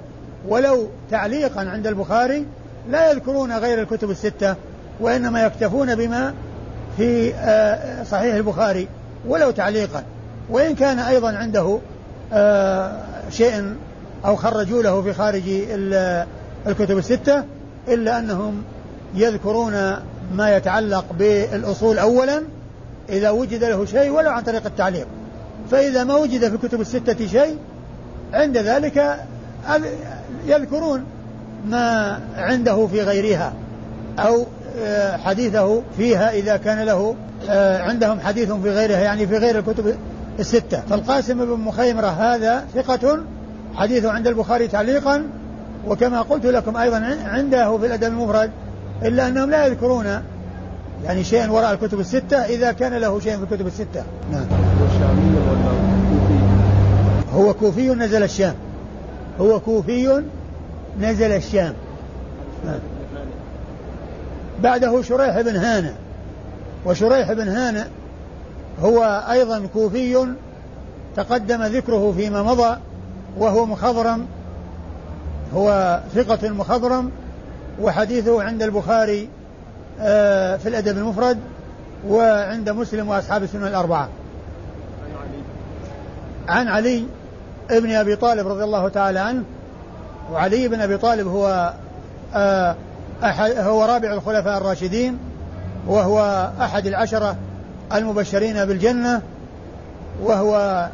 ولو 0.49 0.89
تعليقا 1.11 1.61
عند 1.61 1.87
البخاري 1.87 2.47
لا 2.91 3.11
يذكرون 3.11 3.53
غير 3.53 3.81
الكتب 3.81 4.11
الستة 4.11 4.55
وإنما 5.01 5.45
يكتفون 5.45 5.95
بما 5.95 6.35
في 6.97 7.35
آه 7.35 8.05
صحيح 8.05 8.35
البخاري 8.35 8.89
ولو 9.29 9.51
تعليقا. 9.51 10.03
وإن 10.51 10.75
كان 10.75 10.99
أيضا 10.99 11.33
عنده 11.37 11.79
آه 12.33 12.97
شيء 13.31 13.75
أو 14.25 14.37
خرجوا 14.37 14.83
له 14.83 15.03
في 15.03 15.13
خارج 15.13 15.43
الكتب 16.67 16.99
الستة 16.99 17.45
إلا 17.89 18.19
أنهم 18.19 18.63
يذكرون 19.15 19.73
ما 20.35 20.57
يتعلق 20.57 21.05
بالأصول 21.19 21.99
أولا 21.99 22.43
إذا 23.09 23.31
وجد 23.31 23.65
له 23.65 23.85
شيء 23.85 24.11
ولو 24.11 24.31
عن 24.31 24.43
طريق 24.43 24.67
التعليق 24.67 25.07
فإذا 25.71 26.05
ما 26.05 26.17
وجد 26.17 26.49
في 26.49 26.55
الكتب 26.55 26.81
الستة 26.81 27.27
شيء 27.27 27.57
عند 28.33 28.59
ذلك 28.59 29.17
يذكرون 30.47 31.05
ما 31.69 32.19
عنده 32.37 32.87
في 32.87 33.03
غيرها 33.03 33.53
أو 34.19 34.47
آه، 34.79 35.17
حديثه 35.17 35.83
فيها 35.97 36.33
إذا 36.33 36.57
كان 36.57 36.79
له 36.79 37.15
آه، 37.49 37.83
عندهم 37.83 38.21
حديث 38.21 38.53
في 38.53 38.71
غيرها 38.71 38.99
يعني 38.99 39.27
في 39.27 39.37
غير 39.37 39.59
الكتب 39.59 39.95
الستة. 40.39 40.81
فالقاسم 40.91 41.45
بن 41.45 41.61
مخيمرة 41.61 42.07
هذا 42.07 42.65
ثقة 42.75 43.19
حديثه 43.75 44.11
عند 44.11 44.27
البخاري 44.27 44.69
تعليقا 44.69 45.23
وكما 45.87 46.23
قلت 46.23 46.47
لكم 46.47 46.77
أيضا 46.77 47.17
عنده 47.25 47.79
في 47.79 47.87
الأدب 47.87 48.05
المفرد 48.05 48.51
إلا 49.03 49.29
أنهم 49.29 49.51
لا 49.51 49.67
يذكرون 49.67 50.07
يعني 51.05 51.25
شيئا 51.25 51.51
وراء 51.51 51.73
الكتب 51.73 52.01
الستة 52.01 52.37
إذا 52.37 52.73
كان 52.73 52.95
له 52.95 53.21
شيء 53.21 53.37
في 53.37 53.43
الكتب 53.43 53.67
الستة. 53.67 54.05
نعم. 54.33 54.47
هو 57.35 57.55
كوفي 57.55 57.89
نزل 57.89 58.23
الشام. 58.23 58.55
هو 59.41 59.61
كوفي 59.61 60.23
نزل 61.01 61.31
الشام. 61.33 61.75
نعم. 62.67 62.79
بعده 64.63 65.03
شريح 65.03 65.41
بن 65.41 65.57
هانة 65.57 65.95
وشريح 66.87 67.33
بن 67.33 67.49
هانة 67.49 67.87
هو 68.83 69.25
أيضا 69.31 69.67
كوفي 69.75 70.27
تقدم 71.17 71.63
ذكره 71.63 72.13
فيما 72.17 72.43
مضى 72.43 72.77
وهو 73.39 73.67
مخضرم 73.67 74.27
هو 75.55 76.01
ثقة 76.15 76.49
مخضرم 76.49 77.11
وحديثه 77.81 78.43
عند 78.43 78.63
البخاري 78.63 79.29
آه، 80.01 80.57
في 80.57 80.69
الأدب 80.69 80.99
المفرد 80.99 81.39
وعند 82.09 82.71
مسلم 82.71 83.09
وأصحاب 83.09 83.43
السنة 83.43 83.69
الأربعة. 83.69 84.09
عن 86.49 86.69
علي 86.69 87.05
ابن 87.71 87.91
أبي 87.91 88.17
طالب 88.17 88.49
رضي 88.49 88.65
الله 88.65 88.89
تعالى 88.89 89.19
عنه 89.19 89.43
وعلي 90.33 90.69
بن 90.69 90.81
أبي 90.81 90.97
طالب 90.97 91.27
هو 91.27 91.73
آه، 92.35 92.77
أحد 93.25 93.51
هو 93.51 93.85
رابع 93.85 94.13
الخلفاء 94.13 94.59
الراشدين 94.59 95.19
وهو 95.87 96.51
أحد 96.61 96.87
العشرة 96.87 97.37
المبشرين 97.95 98.65
بالجنة 98.65 99.23
وهو 100.23 100.89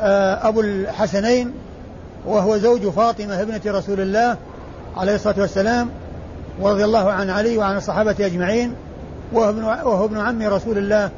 آه، 0.00 0.48
أبو 0.48 0.60
الحسنين 0.60 1.52
وهو 2.26 2.58
زوج 2.58 2.88
فاطمة 2.88 3.42
ابنة 3.42 3.60
رسول 3.66 4.00
الله 4.00 4.36
عليه 4.96 5.14
الصلاة 5.14 5.40
والسلام 5.40 5.88
ورضي 6.60 6.84
الله 6.84 7.10
عن 7.10 7.30
علي 7.30 7.58
وعن 7.58 7.76
الصحابة 7.76 8.16
أجمعين 8.20 8.74
وهو 9.32 9.48
ابن, 9.48 9.64
وهو 9.64 10.04
ابن 10.04 10.18
عم 10.18 10.42
رسول 10.42 10.78
الله 10.78 11.10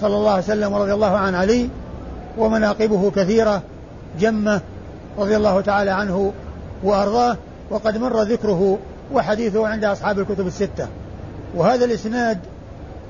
صلى 0.00 0.16
الله 0.16 0.30
عليه 0.30 0.42
وسلم 0.42 0.72
ورضي 0.72 0.92
الله 0.92 1.16
عن 1.16 1.34
علي 1.34 1.68
ومناقبه 2.38 3.10
كثيرة 3.10 3.62
جمة 4.20 4.60
رضي 5.18 5.36
الله 5.36 5.60
تعالى 5.60 5.90
عنه 5.90 6.32
وأرضاه 6.84 7.36
وقد 7.70 7.98
مر 7.98 8.22
ذكره 8.22 8.78
وحديثه 9.12 9.68
عند 9.68 9.84
أصحاب 9.84 10.18
الكتب 10.18 10.46
الستة. 10.46 10.88
وهذا 11.54 11.84
الإسناد 11.84 12.38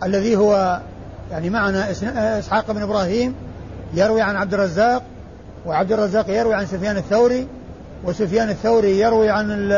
الذي 0.02 0.36
هو 0.36 0.80
يعني 1.30 1.50
معنا 1.50 1.90
إسحاق 2.38 2.72
بن 2.72 2.82
إبراهيم 2.82 3.34
يروي 3.94 4.22
عن 4.22 4.36
عبد 4.36 4.54
الرزاق 4.54 5.02
وعبد 5.66 5.92
الرزاق 5.92 6.30
يروي 6.30 6.54
عن 6.54 6.66
سفيان 6.66 6.96
الثوري 6.96 7.46
وسفيان 8.06 8.48
الثوري 8.48 9.00
يروي 9.00 9.30
عن 9.30 9.72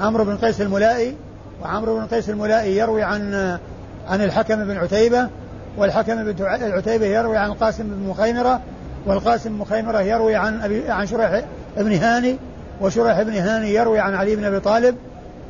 عمرو 0.00 0.24
بن 0.24 0.36
قيس 0.36 0.60
الملائي 0.60 1.14
وعمرو 1.62 1.96
بن 1.96 2.06
قيس 2.06 2.30
الملائي 2.30 2.76
يروي 2.76 3.02
عن 3.02 3.34
عن 4.08 4.24
الحكم 4.24 4.64
بن 4.64 4.76
عتيبة 4.76 5.28
والحكم 5.76 6.24
بن 6.24 6.44
عتيبة 6.46 7.06
يروي 7.06 7.36
عن 7.36 7.50
القاسم 7.50 7.82
بن 7.82 8.08
مخيمرة 8.08 8.60
والقاسم 9.06 9.50
بن 9.50 9.56
مخيمرة 9.56 10.00
يروي 10.00 10.36
عن 10.36 10.60
أبي 10.60 10.90
عن 10.90 11.06
شريح 11.06 11.44
بن 11.76 11.92
هاني 11.92 12.36
وشريح 12.80 13.22
بن 13.22 13.34
هاني 13.34 13.74
يروي 13.74 13.98
عن 13.98 14.14
علي 14.14 14.36
بن 14.36 14.44
أبي 14.44 14.60
طالب 14.60 14.96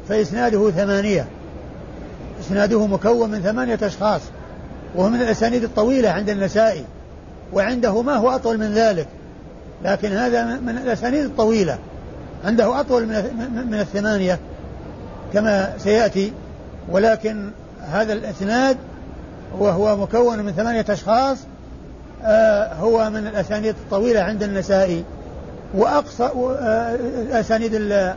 فإسناده 0.09 0.71
ثمانية. 0.71 1.27
إسناده 2.41 2.87
مكون 2.87 3.31
من 3.31 3.41
ثمانية 3.41 3.79
أشخاص 3.83 4.21
وهو 4.95 5.09
من 5.09 5.21
الأسانيد 5.21 5.65
الطويلة 5.65 6.11
عند 6.11 6.31
النسائي 6.31 6.85
وعنده 7.53 8.03
ما 8.03 8.15
هو 8.15 8.31
أطول 8.31 8.59
من 8.59 8.73
ذلك 8.73 9.07
لكن 9.85 10.13
هذا 10.13 10.45
من 10.45 10.79
الأسانيد 10.79 11.25
الطويلة. 11.25 11.79
عنده 12.45 12.81
أطول 12.81 13.07
من 13.07 13.67
من 13.71 13.81
الثمانية 13.81 14.39
كما 15.33 15.73
سيأتي 15.79 16.33
ولكن 16.89 17.51
هذا 17.93 18.13
الإسناد 18.13 18.77
وهو 19.59 19.97
مكون 19.97 20.39
من 20.39 20.53
ثمانية 20.53 20.85
أشخاص 20.89 21.39
آه 22.25 22.75
هو 22.75 23.11
من 23.11 23.27
الأسانيد 23.27 23.75
الطويلة 23.85 24.21
عند 24.21 24.43
النسائي 24.43 25.05
وأقصى 25.75 26.25
آه 26.25 26.95
الأسانيد 26.95 27.75
آه، 27.75 28.15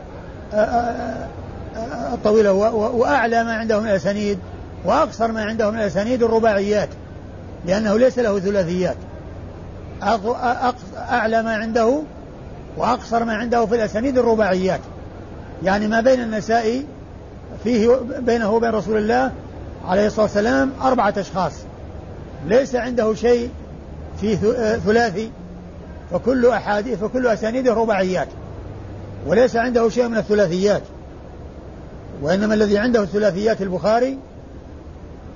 الطويلة 2.12 2.52
وأعلى 2.52 3.44
ما 3.44 3.52
عنده 3.52 3.80
من 3.80 3.88
الأسانيد 3.88 4.38
وأقصر 4.84 5.32
ما 5.32 5.44
عنده 5.44 5.70
من 5.70 5.78
الأسانيد 5.78 6.22
الرباعيات 6.22 6.88
لأنه 7.66 7.98
ليس 7.98 8.18
له 8.18 8.38
ثلاثيات. 8.40 8.96
أعلى 10.96 11.42
ما 11.42 11.54
عنده 11.54 12.02
وأقصر 12.76 13.24
ما 13.24 13.34
عنده 13.34 13.66
في 13.66 13.74
الأسانيد 13.74 14.18
الرباعيات. 14.18 14.80
يعني 15.62 15.88
ما 15.88 16.00
بين 16.00 16.20
النسائي 16.20 16.86
فيه 17.64 17.96
بينه 18.18 18.50
وبين 18.50 18.70
رسول 18.70 18.96
الله 18.96 19.32
عليه 19.88 20.06
الصلاة 20.06 20.22
والسلام 20.22 20.72
أربعة 20.82 21.14
أشخاص. 21.16 21.52
ليس 22.48 22.74
عنده 22.74 23.14
شيء 23.14 23.50
في 24.20 24.36
ثلاثي 24.86 25.30
فكل 26.10 26.46
أحاديث 26.46 26.98
فكل 26.98 27.26
أسانيده 27.26 27.74
رباعيات. 27.74 28.28
وليس 29.26 29.56
عنده 29.56 29.88
شيء 29.88 30.08
من 30.08 30.16
الثلاثيات. 30.16 30.82
وإنما 32.22 32.54
الذي 32.54 32.78
عنده 32.78 33.02
الثلاثيات 33.02 33.62
البخاري 33.62 34.18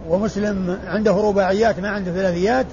ومسلم 0.09 0.79
عنده 0.87 1.13
رباعيات 1.13 1.81
ما 1.81 1.89
عنده 1.89 2.13
ثلاثيات. 2.13 2.67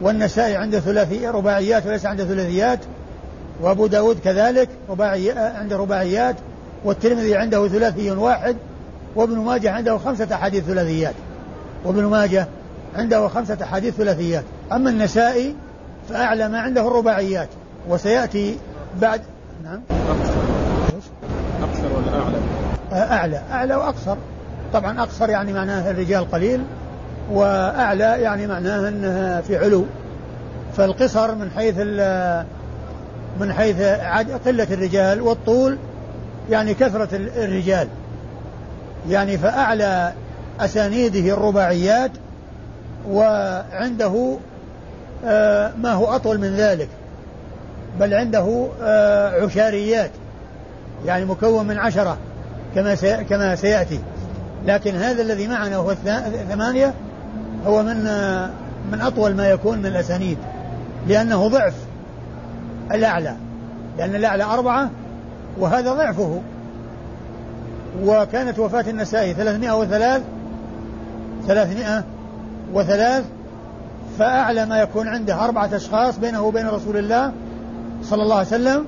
والنسائي 0.00 0.56
عنده 0.56 0.80
ثلاثي 0.80 1.28
رباعيات 1.28 1.86
وليس 1.86 2.06
عنده 2.06 2.24
ثلاثيات. 2.24 2.78
وأبو 3.60 3.86
داود 3.86 4.18
كذلك 4.18 4.68
رباعي 4.90 5.30
عنده 5.30 5.76
رباعيات 5.76 6.36
والترمذي 6.84 7.36
عنده 7.36 7.68
ثلاثي 7.68 8.10
واحد 8.10 8.56
وابن 9.16 9.38
ماجه 9.38 9.70
عنده 9.70 9.98
خمسة 9.98 10.34
أحاديث 10.34 10.64
ثلاثيات. 10.64 11.14
وابن 11.84 12.04
ماجه 12.04 12.46
عنده 12.96 13.28
خمسة 13.28 13.58
أحاديث 13.62 13.94
ثلاثيات. 13.94 14.44
أما 14.72 14.90
النسائي 14.90 15.54
فأعلى 16.08 16.48
ما 16.48 16.60
عنده 16.60 16.88
الرباعيات 16.88 17.48
وسيأتي 17.88 18.58
بعد 19.00 19.20
نعم. 19.64 19.80
أقصر 21.62 21.86
ولا 21.96 22.22
أعلى؟ 22.22 22.36
أعلى. 22.92 23.42
أعلى 23.52 23.74
وأقصر. 23.74 24.16
طبعا 24.72 25.02
أقصر 25.02 25.30
يعني 25.30 25.52
معناه 25.52 25.90
الرجال 25.90 26.30
قليل 26.30 26.60
وأعلى 27.32 28.04
يعني 28.04 28.46
معناه 28.46 28.88
أنه 28.88 29.40
في 29.40 29.56
علو. 29.56 29.84
فالقصر 30.76 31.34
من 31.34 31.50
حيث 31.50 31.74
من 33.40 33.52
حيث 33.52 33.80
قلة 34.46 34.66
الرجال 34.70 35.20
والطول 35.20 35.78
يعني 36.50 36.74
كثرة 36.74 37.08
الرجال. 37.14 37.88
يعني 39.08 39.38
فأعلى 39.38 40.12
أسانيده 40.60 41.34
الرباعيات 41.34 42.10
وعنده 43.08 44.36
آه، 45.24 45.72
ما 45.82 45.92
هو 45.92 46.04
أطول 46.04 46.38
من 46.38 46.56
ذلك 46.56 46.88
بل 48.00 48.14
عنده 48.14 48.68
آه، 48.82 49.44
عشاريات 49.44 50.10
يعني 51.06 51.24
مكون 51.24 51.66
من 51.66 51.78
عشرة 51.78 52.18
كما 52.74 52.94
كما 53.22 53.56
سيأتي. 53.56 54.00
لكن 54.66 54.94
هذا 54.94 55.22
الذي 55.22 55.48
معنا 55.48 55.78
وهو 55.78 55.90
الثمانية 55.90 56.94
هو 57.66 57.82
من 57.82 58.06
آه، 58.06 58.50
من 58.92 59.00
أطول 59.00 59.34
ما 59.34 59.48
يكون 59.48 59.78
من 59.78 59.86
الأسانيد 59.86 60.38
لأنه 61.08 61.48
ضعف. 61.48 61.74
الأعلى 62.92 63.36
لأن 63.98 64.14
الأعلى 64.14 64.44
أربعة 64.44 64.90
وهذا 65.58 65.92
ضعفه. 65.92 66.40
وكانت 68.04 68.58
وفاة 68.58 68.90
النسائي 68.90 69.34
ثلاثمائة 69.34 69.80
وثلاث 69.80 70.22
ثلاثمائة 71.46 72.04
وثلاث 72.72 73.24
فأعلى 74.18 74.66
ما 74.66 74.78
يكون 74.78 75.08
عنده 75.08 75.44
أربعة 75.44 75.76
أشخاص 75.76 76.18
بينه 76.18 76.42
وبين 76.42 76.68
رسول 76.68 76.96
الله 76.96 77.32
صلى 78.02 78.22
الله 78.22 78.36
عليه 78.36 78.46
وسلم 78.46 78.84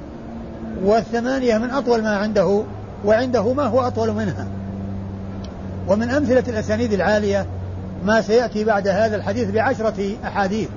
والثمانية 0.85 1.59
من 1.59 1.71
أطول 1.71 2.03
ما 2.03 2.17
عنده 2.17 2.63
وعنده 3.05 3.53
ما 3.53 3.65
هو 3.65 3.81
أطول 3.81 4.13
منها. 4.13 4.47
ومن 5.89 6.11
أمثلة 6.11 6.45
الأسانيد 6.49 6.93
العالية 6.93 7.47
ما 8.05 8.21
سيأتي 8.21 8.65
بعد 8.65 8.89
هذا 8.89 9.17
الحديث 9.17 9.51
بعشرة 9.51 10.17
أحاديث 10.25 10.69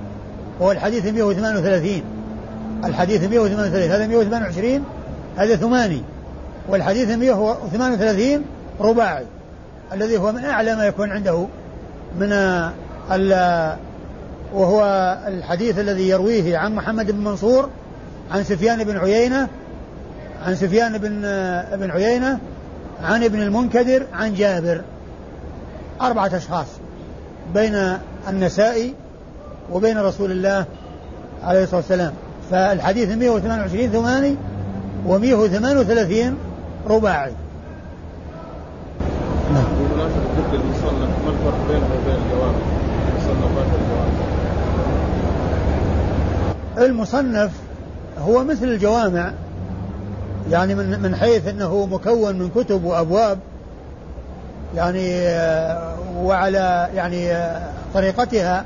وهو 0.60 0.72
الحديث 0.72 1.06
138 1.06 2.02
الحديث 2.84 3.24
138 3.24 3.90
هذا 3.90 4.06
128 4.06 4.84
هذا 5.36 5.56
ثماني. 5.56 6.02
والحديث 6.68 7.10
138 7.10 8.44
رباعي 8.80 9.24
الذي 9.92 10.16
هو 10.16 10.32
من 10.32 10.44
أعلى 10.44 10.76
ما 10.76 10.86
يكون 10.86 11.10
عنده 11.10 11.46
من 12.18 12.32
وهو 14.54 14.82
الحديث 15.26 15.78
الذي 15.78 16.08
يرويه 16.08 16.58
عن 16.58 16.74
محمد 16.74 17.10
بن 17.10 17.24
منصور 17.24 17.70
عن 18.30 18.44
سفيان 18.44 18.84
بن 18.84 18.96
عيينة 18.96 19.48
عن 20.46 20.56
سفيان 20.56 20.98
بن 20.98 21.20
بن 21.76 21.90
عيينة 21.90 22.38
عن 23.04 23.24
ابن 23.24 23.42
المنكدر 23.42 24.06
عن 24.12 24.34
جابر. 24.34 24.82
أربعة 26.00 26.36
أشخاص 26.36 26.66
بين 27.54 27.98
النسائي 28.28 28.94
وبين 29.72 29.98
رسول 29.98 30.30
الله 30.30 30.64
عليه 31.44 31.62
الصلاة 31.62 31.80
والسلام. 31.80 32.12
فالحديث 32.52 33.10
128 33.10 33.88
ثماني 33.88 34.36
و138 35.08 36.32
رباعي. 36.90 37.32
نعم. 39.52 39.64
بمناسبة 39.64 40.52
المصنف 40.52 41.10
ما 41.24 41.30
الفرق 41.30 41.58
بينه 41.68 41.86
وبين 41.86 42.16
الجوامع؟ 42.24 42.58
الجوامع 43.74 44.12
المصنف 46.78 47.52
هو 48.18 48.44
مثل 48.44 48.64
الجوامع 48.64 49.32
يعني 50.50 50.74
من 50.74 51.00
من 51.00 51.16
حيث 51.16 51.46
إنه 51.46 51.86
مكون 51.86 52.38
من 52.38 52.50
كتب 52.50 52.84
وأبواب 52.84 53.38
يعني 54.76 55.18
آه، 55.18 55.96
وعلى 56.16 56.88
يعني 56.94 57.32
آه، 57.32 57.62
طريقتها 57.94 58.64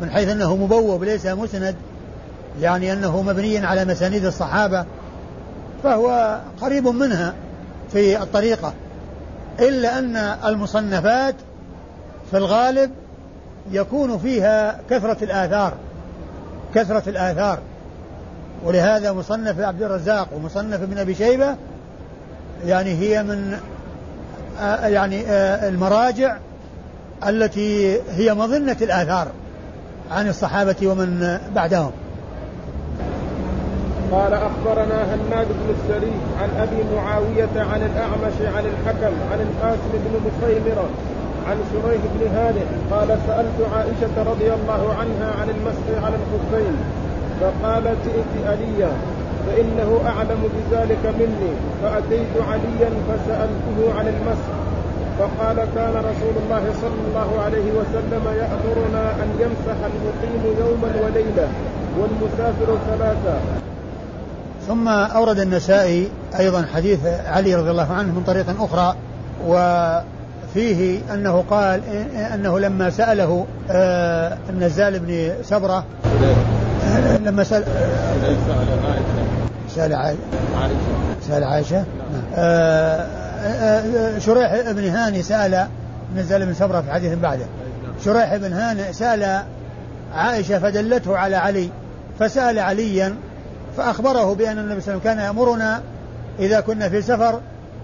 من 0.00 0.10
حيث 0.10 0.28
إنه 0.28 0.56
مبوب 0.56 1.04
ليس 1.04 1.26
مسند 1.26 1.74
يعني 2.60 2.92
أنه 2.92 3.22
مبني 3.22 3.58
على 3.58 3.84
مسانيد 3.84 4.24
الصحابة 4.24 4.84
فهو 5.82 6.40
قريب 6.60 6.88
منها 6.88 7.34
في 7.92 8.22
الطريقة 8.22 8.72
إلا 9.60 9.98
أن 9.98 10.16
المصنفات 10.16 11.34
في 12.30 12.36
الغالب 12.36 12.90
يكون 13.70 14.18
فيها 14.18 14.80
كثرة 14.90 15.24
الآثار 15.24 15.74
كثرة 16.74 17.02
الآثار. 17.08 17.58
ولهذا 18.64 19.12
مصنف 19.12 19.60
عبد 19.60 19.82
الرزاق 19.82 20.28
ومصنف 20.36 20.82
ابن 20.82 20.98
أبي 20.98 21.14
شيبة 21.14 21.56
يعني 22.64 22.94
هي 22.94 23.22
من 23.22 23.58
آه، 24.60 24.86
يعني 24.86 25.26
آه، 25.26 25.68
المراجع 25.68 26.36
التي 27.26 28.00
هي 28.10 28.34
مظنة 28.34 28.76
الآثار 28.82 29.28
عن 30.10 30.28
الصحابة 30.28 30.76
ومن 30.82 31.38
بعدهم. 31.54 31.90
قال 34.12 34.32
أخبرنا 34.34 35.14
هناد 35.14 35.46
بن 35.48 35.68
السري 35.76 36.12
عن 36.40 36.50
أبي 36.62 36.80
معاوية 36.96 37.54
عن 37.72 37.80
الأعمش 37.90 38.36
عن 38.56 38.64
الحكم 38.72 39.14
عن 39.32 39.40
القاسم 39.46 39.92
بن 39.92 40.14
مخيمرة 40.26 40.88
عن 41.48 41.56
شريح 41.72 42.00
بن 42.14 42.36
هانئ 42.36 42.66
قال 42.90 43.08
سألت 43.26 43.58
عائشة 43.74 44.30
رضي 44.30 44.48
الله 44.54 44.94
عنها 45.00 45.28
عن 45.40 45.48
المسح 45.48 46.04
على 46.04 46.16
الخفين 46.20 46.76
فقالت 47.40 48.02
ائت 48.14 48.46
عليا 48.46 48.92
فإنه 49.46 50.00
أعلم 50.06 50.40
بذلك 50.54 51.14
مني 51.18 51.52
فأتيت 51.82 52.34
عليا 52.50 52.90
فسألته 53.08 53.98
عن 53.98 54.08
المسح 54.08 54.54
فقال 55.18 55.56
كان 55.74 55.94
رسول 56.10 56.34
الله 56.44 56.64
صلى 56.82 57.00
الله 57.08 57.40
عليه 57.44 57.72
وسلم 57.78 58.24
يأمرنا 58.26 59.04
أن 59.22 59.28
يمسح 59.40 59.78
المقيم 59.90 60.56
يوما 60.60 60.92
وليلة 61.04 61.48
والمسافر 61.98 62.78
ثلاثة. 62.88 63.65
ثم 64.66 64.88
أورد 64.88 65.38
النسائي 65.38 66.08
أيضا 66.38 66.66
حديث 66.74 66.98
علي 67.26 67.54
رضي 67.54 67.70
الله 67.70 67.92
عنه 67.92 68.12
من 68.12 68.22
طريق 68.26 68.62
أخرى 68.62 68.96
وفيه 69.46 71.00
أنه 71.14 71.44
قال 71.50 71.80
أنه 72.34 72.58
لما 72.58 72.90
سأله 72.90 73.46
آه، 73.70 74.38
النزال 74.50 74.98
بن 74.98 75.32
سبرة 75.42 75.84
لما 77.24 77.44
سأل 77.44 77.64
سأل 79.74 79.94
عائشة. 79.94 80.16
سأل 81.28 81.44
عائشة. 81.44 81.76
نعم. 81.76 82.22
آه، 82.34 83.06
آه، 83.44 84.16
آه، 84.16 84.18
شريح 84.18 84.70
بن 84.70 84.88
هاني 84.88 85.22
سأل 85.22 85.66
نزل 86.16 86.46
بن 86.46 86.54
سبرة 86.54 86.80
في 86.80 86.92
حديث 86.92 87.18
بعده. 87.18 87.46
شريح 88.04 88.36
بن 88.36 88.52
هانئ 88.52 88.92
سأل 88.92 89.42
عائشة 90.14 90.58
فدلته 90.58 91.16
على 91.16 91.36
علي 91.36 91.68
فسأل 92.18 92.58
عليا 92.58 93.14
فأخبره 93.76 94.34
بأن 94.34 94.58
النبي 94.58 94.80
صلى 94.80 94.94
الله 94.94 95.00
عليه 95.04 95.10
وسلم 95.10 95.14
كان 95.14 95.18
يأمرنا 95.18 95.80
إذا 96.38 96.60
كنا 96.60 96.88
في 96.88 97.02
سفر 97.02 97.40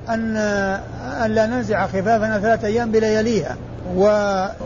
أن 0.08 0.36
أن 1.24 1.30
لا 1.30 1.46
ننزع 1.46 1.86
خفافنا 1.86 2.38
ثلاثة 2.38 2.66
أيام 2.66 2.90
بلياليها. 2.92 3.56
و... 3.96 4.02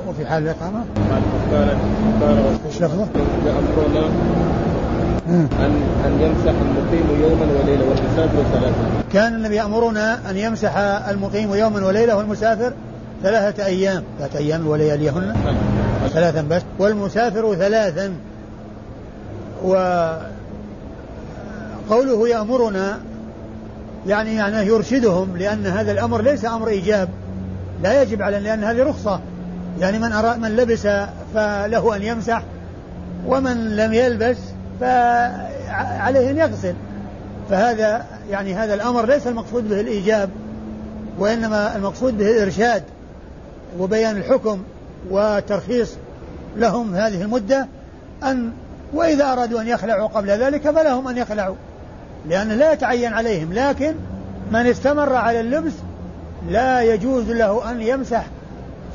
وفي 0.09 0.27
حال 0.27 0.43
الإقامة 0.43 0.85
قال 1.11 1.23
قال؟ 1.53 1.77
أمرنا 3.47 4.07
أن 5.61 5.83
أن 6.07 6.21
يمسح 6.21 6.55
المقيم 6.61 7.23
يوما 7.23 7.47
وليلة 7.63 7.85
والمسافر 7.85 8.43
ثلاثة. 8.53 8.75
كان 9.13 9.35
النبي 9.35 9.55
يأمرنا 9.55 10.31
أن 10.31 10.37
يمسح 10.37 10.77
المقيم 11.09 11.55
يوما 11.55 11.87
وليلة 11.87 12.17
والمسافر 12.17 12.73
ثلاثة 13.23 13.67
أيام. 13.67 14.03
ثلاثة 14.19 14.39
أيام 14.39 14.67
ولياليهن 14.67 15.35
ثلاثا 16.13 16.43
بس. 16.43 16.63
والمسافر 16.79 17.55
ثلاثا. 17.55 18.13
وقوله 21.89 22.29
يأمرنا 22.29 23.01
يعني 24.07 24.35
يعني 24.35 24.67
يرشدهم 24.67 25.37
لأن 25.37 25.67
هذا 25.67 25.93
الأمر 25.93 26.23
ليس 26.23 26.45
أمر 26.45 26.69
إيجاب 26.69 27.09
لا 27.83 28.03
يجب 28.03 28.23
على 28.23 28.41
لأن 28.41 28.65
هذه 28.65 28.83
رخصة. 28.83 29.21
يعني 29.81 29.99
من 29.99 30.13
أراد 30.13 30.39
من 30.39 30.57
لبس 30.57 30.89
فله 31.35 31.97
أن 31.97 32.03
يمسح 32.03 32.43
ومن 33.27 33.77
لم 33.77 33.93
يلبس 33.93 34.37
فعليه 34.81 36.31
أن 36.31 36.37
يغسل. 36.37 36.75
فهذا 37.51 38.07
يعني 38.31 38.55
هذا 38.55 38.75
الأمر 38.75 39.07
ليس 39.07 39.27
المقصود 39.27 39.69
به 39.69 39.81
الإيجاب 39.81 40.31
وإنما 41.19 41.77
المقصود 41.77 42.19
به 42.19 42.31
الإرشاد 42.31 42.83
وبيان 43.79 44.17
الحكم 44.17 44.63
وترخيص 45.11 45.93
لهم 46.57 46.95
هذه 46.95 47.23
المدة 47.23 47.67
أن 48.25 48.53
وإذا 48.95 49.33
أرادوا 49.33 49.61
أن 49.61 49.67
يخلعوا 49.67 50.09
قبل 50.09 50.29
ذلك 50.29 50.71
فلهم 50.71 51.09
أن 51.09 51.17
يخلعوا. 51.17 51.57
لأنه 52.29 52.55
لا 52.55 52.73
يتعين 52.73 53.13
عليهم 53.13 53.53
لكن 53.53 53.95
من 54.51 54.67
استمر 54.67 55.15
على 55.15 55.41
اللبس 55.41 55.73
لا 56.51 56.83
يجوز 56.83 57.31
له 57.31 57.71
أن 57.71 57.83
يمسح 57.83 58.27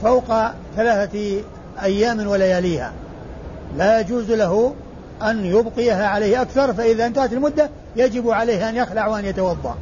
فوق 0.04 0.26
ثلاثة 0.76 1.42
أيام 1.82 2.28
ولياليها. 2.28 2.92
لا 3.78 4.00
يجوز 4.00 4.32
له 4.32 4.74
أن 5.22 5.46
يبقيها 5.46 6.08
عليه 6.08 6.42
أكثر 6.42 6.74
فإذا 6.74 7.06
انتهت 7.06 7.34
المدة 7.34 7.70
يجب 7.96 8.30
عليه 8.30 8.70
أن 8.70 8.76
يخلع 8.76 9.08
وأن 9.08 9.26
يتوضأ. 9.26 9.76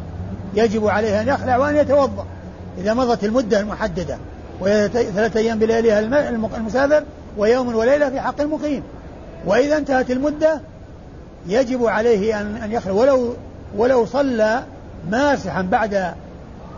يجب 0.56 0.88
عليه 0.88 1.22
أن 1.22 1.28
يخلع 1.28 1.58
وأن 1.58 1.76
يتوضأ. 1.76 2.26
إذا 2.78 2.94
مضت 2.94 3.24
المدة 3.24 3.60
المحددة 3.60 4.18
وهي 4.60 4.88
ثلاثة 4.88 5.40
أيام 5.40 5.60
بلياليها 5.60 6.00
المسافر 6.58 7.04
ويوم 7.38 7.76
وليلة 7.76 8.10
في 8.10 8.22
حق 8.22 8.42
المقيم. 8.42 8.84
وإذا 9.46 9.78
انتهت 9.78 10.12
المدة 10.12 10.62
يجب 11.48 11.86
عليه 11.86 12.42
أن 12.42 12.56
أن 12.56 12.72
يخلع 12.72 12.94
ولو 12.94 13.34
ولو 13.78 14.06
صلى 14.06 14.64
ماسحا 15.10 15.62
بعد 15.62 16.14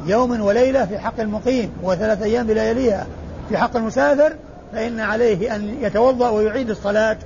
يوم 0.06 0.41
وليلة 0.41 0.86
في 0.86 1.00
حق 1.00 1.19
المقيم 1.19 1.71
وثلاثة 1.84 2.26
أيام 2.26 2.47
بلياليها 2.47 3.08
في 3.50 3.58
حق 3.58 3.76
المسافر 3.76 4.34
فإن 4.74 5.00
عليه 5.00 5.56
أن 5.56 5.78
يتوضأ 5.82 6.30
ويعيد 6.30 6.69
الصلاة 6.69 7.17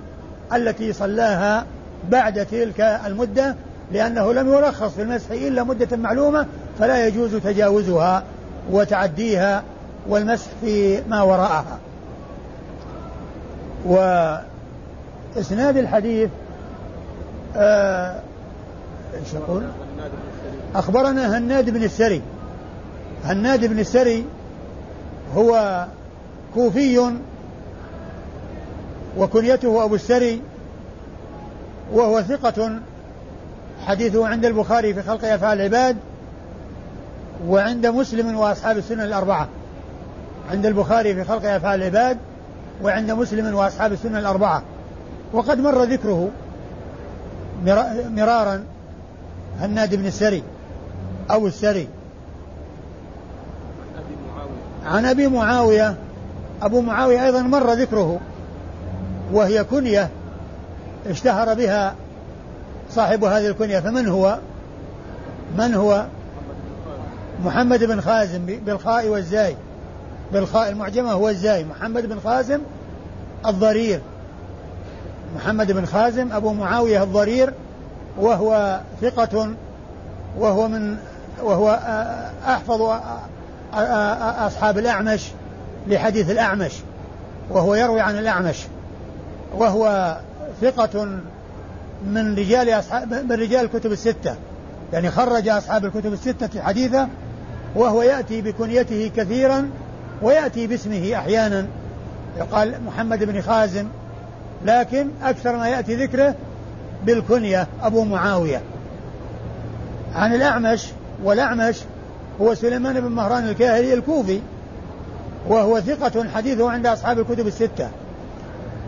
التي 0.53 0.93
صلاها 0.93 1.65
بعد 2.09 2.45
تلك 2.45 2.81
المدة 3.05 3.55
لأنه 3.91 4.33
لم 4.33 4.53
يرخص 4.53 4.93
في 4.93 5.01
المسح 5.01 5.31
إلا 5.31 5.63
مدة 5.63 5.97
معلومة 5.97 6.45
فلا 6.79 7.07
يجوز 7.07 7.35
تجاوزها 7.35 8.23
وتعديها 8.71 9.63
والمسح 10.07 10.47
في 10.61 11.01
ما 11.09 11.21
وراءها. 11.21 11.79
وإسناد 13.85 15.77
الحديث 15.77 16.29
آه 17.55 18.19
إيش 19.19 19.33
يقول؟ 19.33 19.63
أخبرنا 20.75 21.37
هناد 21.37 21.69
بن 21.69 21.83
السري. 21.83 22.21
هناد 23.25 23.65
بن 23.65 23.79
السري 23.79 24.25
هو 25.35 25.85
كوفي 26.53 27.11
وكنيته 29.17 29.83
أبو 29.83 29.95
السري 29.95 30.41
وهو 31.93 32.21
ثقة 32.21 32.79
حديثه 33.85 34.27
عند 34.27 34.45
البخاري 34.45 34.93
في 34.93 35.01
خلق 35.01 35.25
أفعال 35.25 35.57
العباد 35.57 35.97
وعند 37.47 37.87
مسلم 37.87 38.37
وأصحاب 38.37 38.77
السنن 38.77 39.01
الأربعة. 39.01 39.47
عند 40.51 40.65
البخاري 40.65 41.15
في 41.15 41.23
خلق 41.23 41.45
أفعال 41.45 41.81
العباد 41.81 42.17
وعند 42.83 43.11
مسلم 43.11 43.55
وأصحاب 43.55 43.93
السنن 43.93 44.15
الأربعة. 44.15 44.63
وقد 45.33 45.59
مر 45.59 45.83
ذكره 45.83 46.29
مرارا 48.09 48.63
هناد 49.59 49.95
بن 49.95 50.05
السري 50.05 50.43
أو 51.31 51.47
السري. 51.47 51.87
عن 54.85 55.05
أبي 55.05 55.27
معاوية 55.27 55.95
أبو 56.61 56.81
معاوية 56.81 57.25
أيضا 57.25 57.41
مر 57.41 57.73
ذكره 57.73 58.19
وهي 59.31 59.63
كنية 59.63 60.09
اشتهر 61.07 61.53
بها 61.53 61.95
صاحب 62.91 63.23
هذه 63.23 63.47
الكنية 63.47 63.79
فمن 63.79 64.07
هو؟ 64.07 64.39
من 65.57 65.73
هو؟ 65.73 66.05
محمد 67.43 67.83
بن 67.83 68.01
خازم 68.01 68.45
بالخاء 68.45 69.07
والزاي 69.07 69.55
بالخاء 70.33 70.69
المعجمة 70.69 71.11
هو 71.11 71.29
الزاي 71.29 71.65
محمد 71.65 72.05
بن 72.05 72.19
خازم 72.19 72.59
الضرير. 73.45 74.01
محمد 75.35 75.71
بن 75.71 75.85
خازم 75.85 76.31
أبو 76.31 76.53
معاوية 76.53 77.03
الضرير 77.03 77.53
وهو 78.19 78.81
ثقة 79.01 79.49
وهو 80.37 80.67
من 80.67 80.97
وهو 81.43 81.79
أحفظ 82.47 82.81
أصحاب 84.45 84.77
الأعمش 84.77 85.31
لحديث 85.87 86.29
الأعمش 86.29 86.73
وهو 87.49 87.75
يروي 87.75 88.01
عن 88.01 88.17
الأعمش 88.17 88.57
وهو 89.55 90.15
ثقة 90.61 91.05
من 92.07 92.35
رجال 92.35 92.69
أصحاب 92.69 93.13
من 93.13 93.31
رجال 93.31 93.65
الكتب 93.65 93.91
الستة 93.91 94.35
يعني 94.93 95.11
خرج 95.11 95.47
أصحاب 95.47 95.85
الكتب 95.85 96.13
الستة 96.13 96.61
حديثه 96.61 97.07
وهو 97.75 98.01
يأتي 98.01 98.41
بكنيته 98.41 99.11
كثيرا 99.15 99.69
ويأتي 100.21 100.67
باسمه 100.67 101.15
أحيانا 101.15 101.67
يقال 102.37 102.83
محمد 102.85 103.23
بن 103.23 103.41
خازم 103.41 103.87
لكن 104.65 105.07
أكثر 105.23 105.57
ما 105.57 105.67
يأتي 105.67 105.95
ذكره 105.95 106.35
بالكنية 107.05 107.67
أبو 107.81 108.03
معاوية. 108.03 108.61
عن 110.15 110.33
الأعمش 110.33 110.87
والأعمش 111.23 111.75
هو 112.41 112.53
سليمان 112.53 113.01
بن 113.01 113.11
مهران 113.11 113.47
الكاهلي 113.47 113.93
الكوفي 113.93 114.39
وهو 115.47 115.79
ثقة 115.79 116.29
حديثه 116.35 116.71
عند 116.71 116.85
أصحاب 116.85 117.19
الكتب 117.19 117.47
الستة 117.47 117.89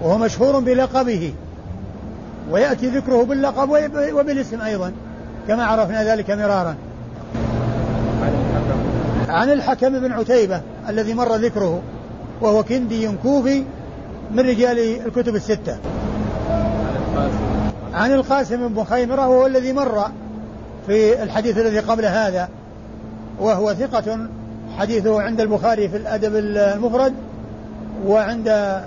وهو 0.01 0.17
مشهور 0.17 0.59
بلقبه 0.59 1.33
ويأتي 2.51 2.87
ذكره 2.87 3.23
باللقب 3.23 3.69
وبالاسم 4.13 4.61
أيضا 4.61 4.91
كما 5.47 5.65
عرفنا 5.65 6.03
ذلك 6.03 6.31
مرارا. 6.31 6.75
عن 9.29 9.51
الحكم 9.51 9.99
بن 9.99 10.11
عتيبة 10.11 10.61
الذي 10.89 11.13
مر 11.13 11.35
ذكره 11.35 11.81
وهو 12.41 12.63
كندي 12.63 13.09
كوفي 13.23 13.63
من 14.31 14.39
رجال 14.39 14.79
الكتب 15.05 15.35
الستة؟ 15.35 15.77
عن 17.93 18.13
القاسم 18.13 18.67
بن 18.67 18.83
خيمرة 18.83 19.27
وهو 19.27 19.45
الذي 19.45 19.73
مر 19.73 20.05
في 20.87 21.23
الحديث 21.23 21.57
الذي 21.57 21.79
قبل 21.79 22.05
هذا 22.05 22.49
وهو 23.39 23.73
ثقة 23.73 24.19
حديثه 24.77 25.21
عند 25.21 25.41
البخاري 25.41 25.89
في 25.89 25.97
الأدب 25.97 26.35
المفرد 26.35 27.13
وعند 28.07 28.81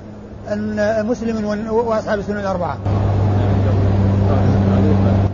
مسلم 1.09 1.69
وأصحاب 1.71 2.19
السنن 2.19 2.41
الأربعة. 2.41 2.79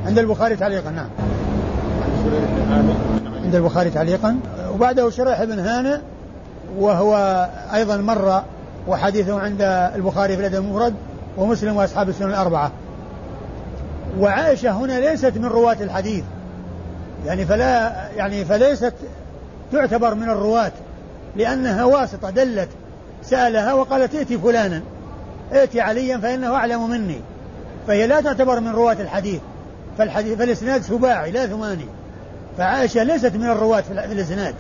عند 0.07 0.19
البخاري 0.19 0.57
تعليقا 0.57 0.91
نعم. 0.91 1.09
عند 3.45 3.55
البخاري 3.55 3.91
تعليقا. 3.91 4.39
وبعده 4.75 5.11
شريح 5.11 5.45
بن 5.45 5.59
هانئ 5.59 5.99
وهو 6.79 7.47
أيضا 7.75 7.97
مر 7.97 8.43
وحديثه 8.89 9.41
عند 9.41 9.63
البخاري 9.95 10.37
في 10.37 10.41
الأدب 10.41 10.65
المفرد 10.65 10.95
ومسلم 11.37 11.77
وأصحاب 11.77 12.09
السنن 12.09 12.31
الأربعة. 12.31 12.73
وعائشة 14.19 14.71
هنا 14.71 15.01
ليست 15.01 15.33
من 15.37 15.45
رواة 15.45 15.77
الحديث. 15.81 16.25
يعني 17.27 17.47
فلا 17.47 17.93
يعني 18.17 18.45
فليست 18.45 18.95
تعتبر 19.73 20.15
من 20.15 20.31
الرواة 20.31 20.73
لأنها 21.37 21.85
واسطة 21.85 22.31
دلت 22.31 22.69
سألها 23.23 23.73
وقالت 23.73 24.15
ائتي 24.15 24.39
فلانا 24.39 24.83
ائتي 25.53 25.81
عليا 25.81 26.19
فإنه 26.19 26.55
أعلم 26.55 26.91
مني. 26.91 27.21
فهي 27.87 28.07
لا 28.07 28.21
تعتبر 28.21 28.61
من 28.61 28.69
رواة 28.69 28.97
الحديث. 29.01 29.41
فالحديث 29.99 30.39
فالإسناد 30.39 30.83
سباعي 30.83 31.31
لا 31.31 31.47
ثماني. 31.47 31.87
فعائشة 32.59 33.03
ليست 33.03 33.33
من 33.35 33.47
الرواة 33.47 33.81
في 33.81 34.13
الإسناد 34.13 34.55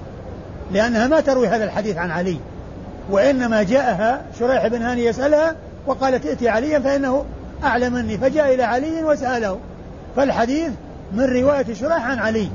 لأنها 0.72 1.06
ما 1.06 1.20
تروي 1.20 1.48
هذا 1.48 1.64
الحديث 1.64 1.96
عن 1.96 2.10
علي. 2.10 2.38
وإنما 3.10 3.62
جاءها 3.62 4.22
شريح 4.38 4.66
بن 4.66 4.82
هاني 4.82 5.04
يسألها 5.04 5.54
وقالت 5.86 6.26
ائتي 6.26 6.48
عليا 6.48 6.78
فإنه 6.78 7.24
أعلى 7.64 7.90
مني 7.90 8.18
فجاء 8.18 8.54
إلى 8.54 8.62
علي 8.62 9.04
وسأله 9.04 9.58
فالحديث 10.16 10.70
من 11.12 11.24
رواية 11.24 11.74
شريح 11.74 12.06
عن 12.06 12.18
علي 12.18 12.48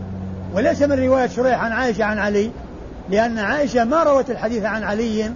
وليس 0.54 0.82
من 0.82 1.04
رواية 1.04 1.28
شريح 1.28 1.64
عن 1.64 1.72
عائشة 1.72 2.04
عن 2.04 2.20
علي 2.20 2.52
لأن 3.10 3.40
عائشة 3.40 3.84
ما 3.84 4.04
روت 4.04 4.30
الحديث 4.30 4.64
عن 4.64 4.84
علي 4.84 5.32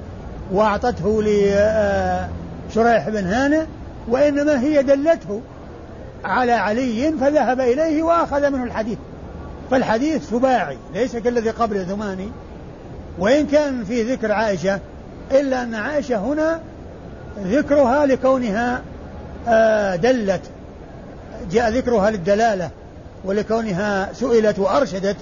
وأعطته 0.52 1.22
لشريح 1.22 3.10
بن 3.10 3.26
هانئ 3.26 3.66
وإنما 4.08 4.60
هي 4.60 4.84
دلته 4.84 5.42
على 6.26 6.52
علي 6.52 7.14
فذهب 7.22 7.60
إليه 7.60 8.04
وأخذ 8.04 8.50
منه 8.50 8.64
الحديث. 8.64 8.98
فالحديث 9.72 10.30
سباعي 10.30 10.78
ليس 10.94 11.16
كالذي 11.16 11.50
قبل 11.50 11.86
ثماني 11.86 12.30
وإن 13.20 13.48
كان 13.48 13.84
في 13.84 14.04
ذكر 14.04 14.32
عائشة 14.32 14.80
إلا 15.32 15.64
أن 15.64 15.76
عائشة 15.76 16.18
هنا 16.18 16.60
ذكرها 17.44 18.06
لكونها 18.06 18.82
آه، 19.48 19.96
دلت 19.96 20.42
جاء 21.52 21.70
ذكرها 21.70 22.12
للدلالة 22.12 22.70
ولكونها 23.26 24.14
سئلت 24.14 24.60
وأرشدت 24.60 25.18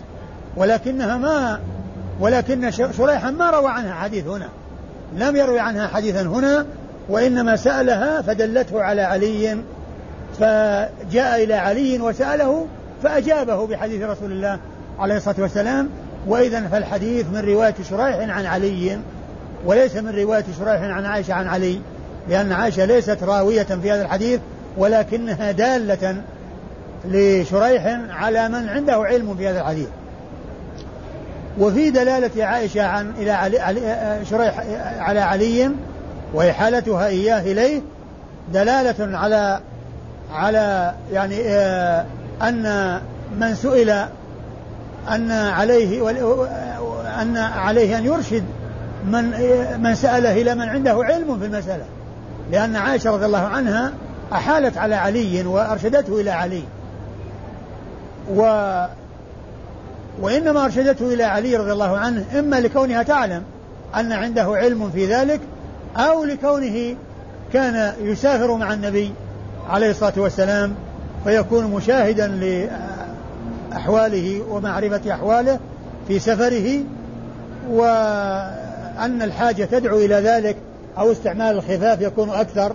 ولكنها 0.57 1.17
ما 1.17 1.59
ولكن 2.19 2.71
شريحا 2.71 3.31
ما 3.31 3.49
روى 3.49 3.69
عنها 3.69 3.93
حديث 3.93 4.27
هنا 4.27 4.49
لم 5.17 5.35
يروي 5.35 5.59
عنها 5.59 5.87
حديثا 5.87 6.21
هنا 6.21 6.65
وإنما 7.09 7.55
سألها 7.55 8.21
فدلته 8.21 8.81
على 8.81 9.01
علي 9.01 9.57
فجاء 10.39 11.43
إلى 11.43 11.53
علي 11.53 11.99
وسأله 11.99 12.67
فأجابه 13.03 13.67
بحديث 13.67 14.03
رسول 14.03 14.31
الله 14.31 14.59
عليه 14.99 15.17
الصلاة 15.17 15.35
والسلام 15.39 15.89
وإذا 16.27 16.67
فالحديث 16.67 17.25
من 17.33 17.39
رواية 17.39 17.75
شريح 17.89 18.29
عن 18.29 18.45
علي. 18.45 18.99
وليس 19.65 19.95
من 19.95 20.15
رواية 20.15 20.45
شريح 20.59 20.81
عن 20.81 21.05
عائشة 21.05 21.33
عن 21.33 21.47
علي 21.47 21.79
لأن 22.29 22.51
عائشة 22.51 22.85
ليست 22.85 23.23
راوية 23.23 23.63
في 23.63 23.91
هذا 23.91 24.01
الحديث 24.01 24.39
ولكنها 24.77 25.51
دالة 25.51 26.21
لشريح 27.05 27.99
على 28.09 28.49
من 28.49 28.69
عنده 28.69 28.93
علم 28.93 29.35
في 29.35 29.47
هذا 29.47 29.61
الحديث. 29.61 29.87
وفي 31.59 31.89
دلالة 31.89 32.45
عائشة 32.45 32.83
عن 32.83 33.13
إلى 33.17 33.31
علي, 33.31 33.59
علي 33.59 34.25
شريح 34.29 34.63
على 34.99 35.19
علي 35.19 35.71
وإحالتها 36.33 37.07
إياه 37.07 37.41
إليه 37.41 37.81
دلالة 38.53 39.17
على 39.17 39.59
على 40.33 40.93
يعني 41.11 41.41
آه، 41.47 42.05
أن 42.41 42.99
من 43.39 43.55
سئل 43.55 43.89
أن 45.09 45.31
عليه 45.31 46.09
أن 47.21 47.37
عليه 47.37 47.97
أن 47.97 48.05
يرشد 48.05 48.43
من 49.11 49.31
من 49.83 49.95
سأله 49.95 50.41
إلى 50.41 50.55
من 50.55 50.69
عنده 50.69 50.99
علم 51.03 51.39
في 51.39 51.45
المسألة. 51.45 51.85
لأن 52.51 52.75
عائشة 52.75 53.11
رضي 53.11 53.25
الله 53.25 53.47
عنها 53.47 53.93
أحالت 54.33 54.77
على 54.77 54.95
علي 54.95 55.43
وأرشدته 55.45 56.21
إلى 56.21 56.31
علي. 56.31 56.63
و 58.35 58.41
وإنما 60.21 60.65
أرشدته 60.65 61.13
إلى 61.13 61.23
علي 61.23 61.55
رضي 61.55 61.71
الله 61.71 61.97
عنه 61.97 62.25
إما 62.39 62.55
لكونها 62.55 63.03
تعلم 63.03 63.43
أن 63.95 64.11
عنده 64.11 64.43
علم 64.43 64.89
في 64.89 65.05
ذلك 65.05 65.39
أو 65.97 66.23
لكونه 66.23 66.95
كان 67.53 67.93
يسافر 68.01 68.55
مع 68.55 68.73
النبي 68.73 69.11
عليه 69.69 69.91
الصلاة 69.91 70.13
والسلام 70.17 70.75
فيكون 71.23 71.65
مشاهدا 71.65 72.27
لأحواله 73.71 74.41
ومعرفة 74.49 75.13
أحواله 75.13 75.59
في 76.07 76.19
سفره 76.19 76.79
وأن 78.97 79.21
الحاجة 79.21 79.63
تدعو 79.63 79.97
إلى 79.97 80.15
ذلك 80.15 80.57
أو 80.97 81.11
استعمال 81.11 81.55
الخفاف 81.55 82.01
يكون 82.01 82.29
أكثر 82.29 82.73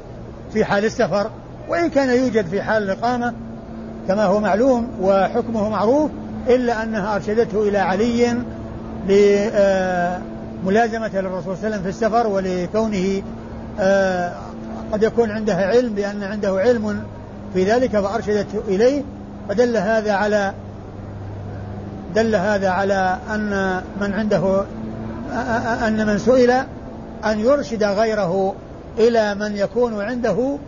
في 0.52 0.64
حال 0.64 0.84
السفر 0.84 1.30
وإن 1.68 1.90
كان 1.90 2.10
يوجد 2.10 2.46
في 2.46 2.62
حال 2.62 2.82
الإقامة 2.82 3.34
كما 4.08 4.24
هو 4.24 4.40
معلوم 4.40 4.88
وحكمه 5.00 5.68
معروف 5.68 6.10
إلا 6.48 6.82
أنها 6.82 7.16
أرشدته 7.16 7.68
إلى 7.68 7.78
علي 7.78 8.34
لملازمة 10.64 11.20
للرسول 11.20 11.42
صلى 11.42 11.54
الله 11.54 11.58
عليه 11.64 11.68
وسلم 11.68 11.82
في 11.82 11.88
السفر 11.88 12.26
ولكونه 12.26 13.22
آه، 13.80 14.32
قد 14.92 15.02
يكون 15.02 15.30
عنده 15.30 15.54
علم 15.54 15.94
بأن 15.94 16.22
عنده 16.22 16.58
علم 16.58 17.02
في 17.54 17.64
ذلك 17.64 17.90
فأرشدته 17.90 18.58
إليه. 18.68 19.02
فدل 19.48 19.76
هذا 19.76 20.12
على 20.12 20.52
دل 22.14 22.34
هذا 22.34 22.68
على 22.68 23.18
أن 23.30 23.80
من 24.00 24.12
عنده 24.12 24.64
أن 25.86 26.06
من 26.06 26.18
سئل 26.18 26.50
أن 27.24 27.40
يرشد 27.40 27.84
غيره 27.84 28.54
إلى 28.98 29.34
من 29.34 29.56
يكون 29.56 30.02
عنده 30.02 30.58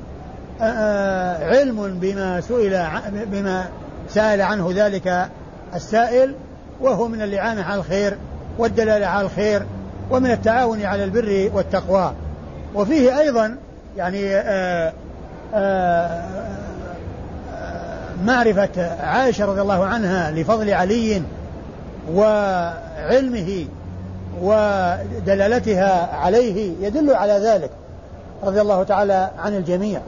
علم 1.40 1.98
بما 2.00 2.40
سئل 2.40 2.86
بما 3.26 3.68
سأل 4.08 4.42
عنه 4.42 4.72
ذلك 4.74 5.28
السائل 5.74 6.34
وهو 6.80 7.08
من 7.08 7.22
الإعانة 7.22 7.62
على 7.62 7.80
الخير 7.80 8.16
والدلالة 8.58 9.06
على 9.06 9.26
الخير 9.26 9.62
ومن 10.10 10.30
التعاون 10.30 10.82
على 10.82 11.04
البر 11.04 11.50
والتقوى. 11.54 12.12
وفيه 12.74 13.18
أيضا 13.18 13.56
يعني 13.96 14.34
آآ 14.34 14.92
معرفة 18.24 18.96
عائشة 19.02 19.44
رضي 19.44 19.60
الله 19.60 19.84
عنها 19.84 20.30
لفضل 20.30 20.70
علي 20.70 21.22
وعلمه 22.14 23.66
ودلالتها 24.42 26.16
عليه 26.16 26.72
يدل 26.80 27.14
على 27.14 27.32
ذلك 27.32 27.70
رضي 28.42 28.60
الله 28.60 28.82
تعالى 28.82 29.30
عن 29.38 29.56
الجميع. 29.56 30.00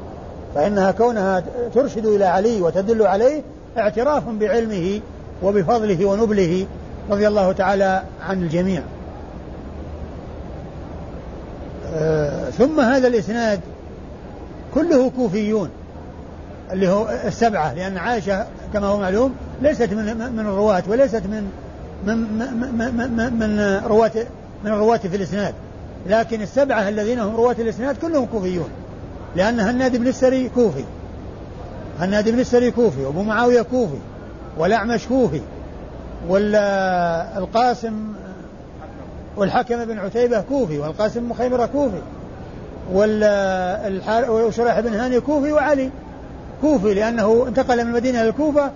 فإنها 0.55 0.91
كونها 0.91 1.43
ترشد 1.75 2.07
إلى 2.07 2.25
علي 2.25 2.61
وتدل 2.61 3.07
عليه 3.07 3.43
اعتراف 3.79 4.29
بعلمه 4.29 5.01
وبفضله 5.43 6.07
ونبله 6.07 6.67
رضي 7.11 7.29
الله 7.29 7.53
تعالى 7.53 8.03
عن 8.29 8.43
الجميع. 8.43 8.83
آه 11.95 12.51
ثم 12.51 12.81
هذا 12.81 13.09
الإسناد 13.09 13.61
كله 14.75 15.11
كوفيون 15.11 15.71
اللي 16.73 16.89
هو 16.89 17.09
السبعة 17.25 17.75
لأن 17.75 17.99
عائشة 17.99 18.47
كما 18.73 18.87
هو 18.87 18.99
معلوم 18.99 19.35
ليست 19.63 19.93
من 19.93 20.33
من 20.33 20.41
الرواة 20.41 20.83
وليست 20.89 21.23
من 21.27 21.51
من 22.07 22.17
من, 22.17 23.39
من, 23.39 23.81
رواة 23.87 24.13
من 24.65 24.71
الرواة 24.71 24.97
في 24.97 25.17
الإسناد. 25.17 25.55
لكن 26.07 26.43
السبعة 26.43 26.89
الذين 26.89 27.19
هم 27.19 27.37
رواة 27.37 27.57
الإسناد 27.59 27.97
كلهم 27.97 28.27
كوفيون. 28.27 28.69
لأن 29.37 29.61
هناد 29.61 29.97
بن 29.97 30.07
السري 30.07 30.49
كوفي. 30.49 30.85
هناد 32.01 32.29
بن 32.29 32.41
السري 32.41 32.71
كوفي 32.71 33.05
وأبو 33.05 33.23
معاوية 33.23 33.63
كوفي 33.63 33.99
والأعمش 34.59 35.07
كوفي 35.07 35.41
والقاسم 36.29 38.13
والحكم 39.37 39.85
بن 39.85 39.99
عتيبة 39.99 40.41
كوفي 40.41 40.79
والقاسم 40.79 41.29
مخيمرة 41.29 41.67
كوفي 41.67 42.03
وشريح 44.29 44.81
بن 44.81 44.95
هاني 44.95 45.21
كوفي 45.21 45.53
وعلي 45.53 45.91
كوفي 46.61 46.95
لأنه 46.95 47.45
انتقل 47.49 47.85
من 47.85 47.91
المدينة 47.91 48.21
إلى 48.21 48.29
الكوفة 48.29 48.71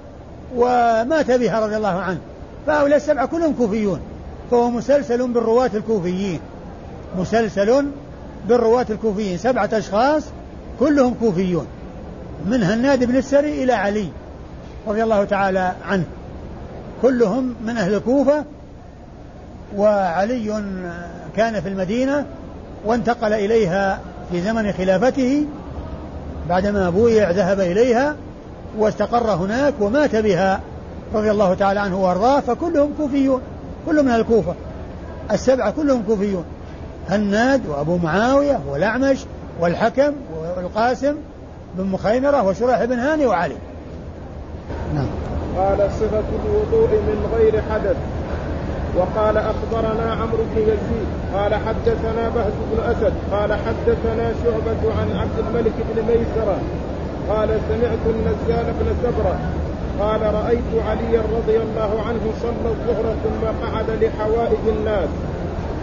ومات 0.57 1.31
بها 1.31 1.61
رضي 1.61 1.77
الله 1.77 2.01
عنه. 2.01 2.19
فهؤلاء 2.67 2.97
السبعة 2.97 3.27
كلهم 3.27 3.53
كوفيون. 3.53 4.01
فهو 4.51 4.71
مسلسل 4.71 5.29
بالرواة 5.29 5.71
الكوفيين. 5.75 6.41
مسلسل 7.19 7.87
بالرواة 8.49 8.87
الكوفيين. 8.91 9.39
سبعة 9.39 9.71
أشخاص 9.73 10.25
كلهم 10.81 11.15
كوفيون. 11.21 11.67
من 12.47 12.63
هناد 12.63 13.05
بن 13.05 13.17
السري 13.17 13.65
إلى 13.65 13.73
علي 13.73 14.09
رضي 14.89 15.03
الله 15.03 15.25
تعالى 15.25 15.73
عنه. 15.89 16.05
كلهم 17.03 17.55
من 17.67 17.77
أهل 17.77 17.95
الكوفة 17.95 18.45
وعلي 19.77 20.65
كان 21.37 21.61
في 21.61 21.69
المدينة 21.69 22.27
وانتقل 22.85 23.33
إليها 23.33 24.01
في 24.31 24.41
زمن 24.43 24.73
خلافته. 24.73 25.47
بعدما 26.49 26.91
بويع 26.91 27.31
ذهب 27.31 27.61
إليها 27.61 28.17
واستقر 28.79 29.31
هناك 29.31 29.75
ومات 29.81 30.17
بها. 30.17 30.61
رضي 31.15 31.31
الله 31.31 31.55
تعالى 31.55 31.81
عنه 31.81 32.03
وأرضاه 32.03 32.41
فكلهم 32.41 32.91
كوفيون 32.99 33.41
كلهم 33.87 34.05
من 34.05 34.15
الكوفة. 34.15 34.55
السبعة 35.33 35.71
كلهم 35.71 36.03
كوفيون. 36.07 36.45
هناد 37.09 37.67
وأبو 37.67 37.97
معاوية 37.97 38.61
والأعمش 38.69 39.25
والحكم 39.61 40.13
والقاسم 40.57 41.17
بن 41.75 41.85
مخيمرة 41.85 42.43
وشريح 42.43 42.85
بن 42.85 42.99
هاني 42.99 43.27
وعلي. 43.27 43.57
نعم. 44.95 45.07
قال 45.57 45.91
صفة 46.01 46.25
الوضوء 46.45 46.89
من 46.89 47.29
غير 47.37 47.63
حدث. 47.73 47.97
وقال 48.97 49.37
أخبرنا 49.37 50.13
عمرو 50.13 50.45
بن 50.55 50.63
يزيد 50.63 51.09
قال 51.35 51.55
حدثنا 51.55 52.29
بهز 52.29 52.53
بن 52.73 52.83
أسد 52.83 53.13
قال 53.33 53.53
حدثنا 53.53 54.33
شعبة 54.45 54.95
عن 55.01 55.17
عبد 55.17 55.39
الملك 55.39 55.73
بن 55.91 56.03
ميسرة 56.03 56.59
قال 57.29 57.49
سمعت 57.69 58.05
النزال 58.07 58.65
بن 58.81 58.87
سبرة 59.03 59.39
قال 60.01 60.23
رأيت 60.35 60.73
عليا 60.89 61.23
رضي 61.37 61.57
الله 61.57 61.91
عنه 62.09 62.25
صلى 62.43 62.69
الظهر 62.75 63.15
ثم 63.25 63.43
قعد 63.63 63.89
لحوائج 64.03 64.65
الناس. 64.77 65.09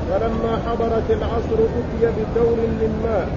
فلما 0.09 0.53
حضرت 0.67 1.07
العصر 1.09 1.59
أتي 1.79 2.03
بدور 2.17 2.57
من 2.81 2.91
ماء 3.03 3.27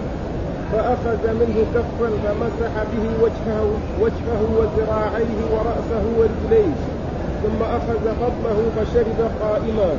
فأخذ 0.73 1.23
منه 1.41 1.57
كفا 1.75 2.09
فمسح 2.25 2.73
به 2.93 3.05
وجهه 3.23 3.67
وجهه 4.01 4.43
وذراعيه 4.59 5.41
ورأسه 5.53 6.05
ورجليه 6.19 6.75
ثم 7.43 7.61
أخذ 7.63 8.05
فضله 8.21 8.59
فشرب 8.77 9.21
قائما. 9.43 9.91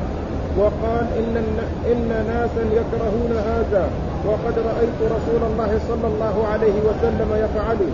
وقال 0.57 1.05
إن 1.17 1.35
إن 1.91 2.09
ناسا 2.27 2.63
يكرهون 2.79 3.33
هذا 3.51 3.89
وقد 4.27 4.55
رأيت 4.69 4.99
رسول 5.01 5.41
الله 5.51 5.79
صلى 5.89 6.07
الله 6.07 6.47
عليه 6.51 6.77
وسلم 6.87 7.29
يفعله. 7.45 7.91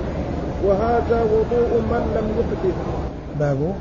وهذا 0.63 1.23
وضوء 1.23 1.81
من 1.91 2.03
لم 2.15 2.27
يحدث 2.39 2.75
باب 3.39 3.73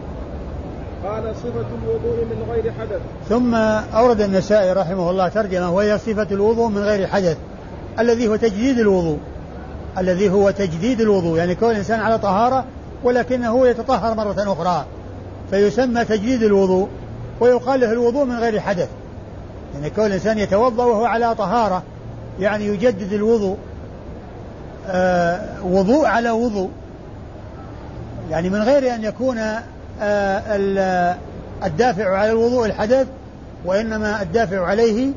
قال 1.04 1.36
صفة 1.36 1.66
الوضوء 1.82 2.24
من 2.24 2.46
غير 2.50 2.72
حدث. 2.80 3.00
ثم 3.28 3.54
أورد 3.94 4.20
النسائي 4.20 4.72
رحمه 4.72 5.10
الله 5.10 5.28
ترجمة 5.28 5.74
وهي 5.74 5.98
صفة 5.98 6.26
الوضوء 6.30 6.68
من 6.68 6.78
غير 6.78 7.06
حدث 7.06 7.36
الذي 7.98 8.28
هو 8.28 8.36
تجديد 8.36 8.78
الوضوء. 8.78 9.18
الذي 9.98 10.30
هو 10.30 10.50
تجديد 10.50 11.00
الوضوء 11.00 11.38
يعني 11.38 11.54
كون 11.54 11.70
الإنسان 11.70 12.00
على 12.00 12.18
طهارة 12.18 12.64
ولكنه 13.04 13.68
يتطهر 13.68 14.14
مرة 14.14 14.52
أخرى. 14.52 14.84
فيسمى 15.50 16.04
تجديد 16.04 16.42
الوضوء 16.42 16.88
ويقال 17.40 17.80
له 17.80 17.92
الوضوء 17.92 18.24
من 18.24 18.38
غير 18.38 18.60
حدث. 18.60 18.88
يعني 19.74 19.90
كون 19.90 20.06
الإنسان 20.06 20.38
يتوضأ 20.38 20.84
وهو 20.84 21.04
على 21.04 21.34
طهارة 21.34 21.82
يعني 22.40 22.66
يجدد 22.66 23.12
الوضوء. 23.12 23.56
وضوء 25.64 26.06
على 26.06 26.30
وضوء. 26.30 26.70
يعني 28.30 28.50
من 28.50 28.62
غير 28.62 28.94
أن 28.94 29.04
يكون 29.04 29.38
آه 30.02 31.16
الدافع 31.64 32.16
على 32.16 32.30
الوضوء 32.30 32.66
الحدث 32.66 33.06
وإنما 33.64 34.22
الدافع 34.22 34.66
عليه 34.66 35.12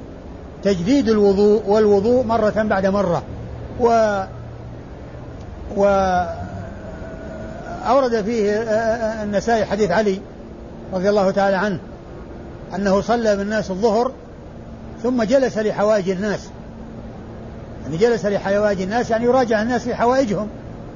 تجديد 0.63 1.09
الوضوء 1.09 1.63
والوضوء 1.67 2.23
مرة 2.23 2.63
بعد 2.63 2.85
مرة. 2.85 3.23
و 3.79 3.87
و 5.77 5.85
أورد 7.87 8.21
فيه 8.21 8.51
آه، 8.51 8.63
آه، 8.63 9.23
النسائي 9.23 9.65
حديث 9.65 9.91
علي 9.91 10.19
رضي 10.93 11.09
الله 11.09 11.31
تعالى 11.31 11.57
عنه 11.57 11.79
أنه 12.75 13.01
صلى 13.01 13.35
بالناس 13.37 13.71
الظهر 13.71 14.11
ثم 15.03 15.23
جلس 15.23 15.57
لحوائج 15.57 16.09
الناس. 16.09 16.49
يعني 17.85 17.97
جلس 17.97 18.25
لحوائج 18.25 18.81
الناس 18.81 19.09
يعني 19.09 19.25
يراجع 19.25 19.61
الناس 19.61 19.83
في 19.83 19.95
حوائجهم 19.95 20.47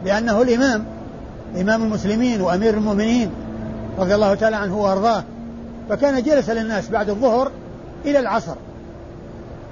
لأنه 0.05 0.41
الإمام 0.41 0.85
إمام 1.61 1.83
المسلمين 1.83 2.41
وأمير 2.41 2.73
المؤمنين 2.73 3.31
رضي 3.99 4.15
الله 4.15 4.35
تعالى 4.35 4.55
عنه 4.55 4.77
وأرضاه. 4.77 5.23
فكان 5.89 6.23
جلس 6.23 6.49
للناس 6.49 6.89
بعد 6.89 7.09
الظهر 7.09 7.51
إلى 8.05 8.19
العصر. 8.19 8.55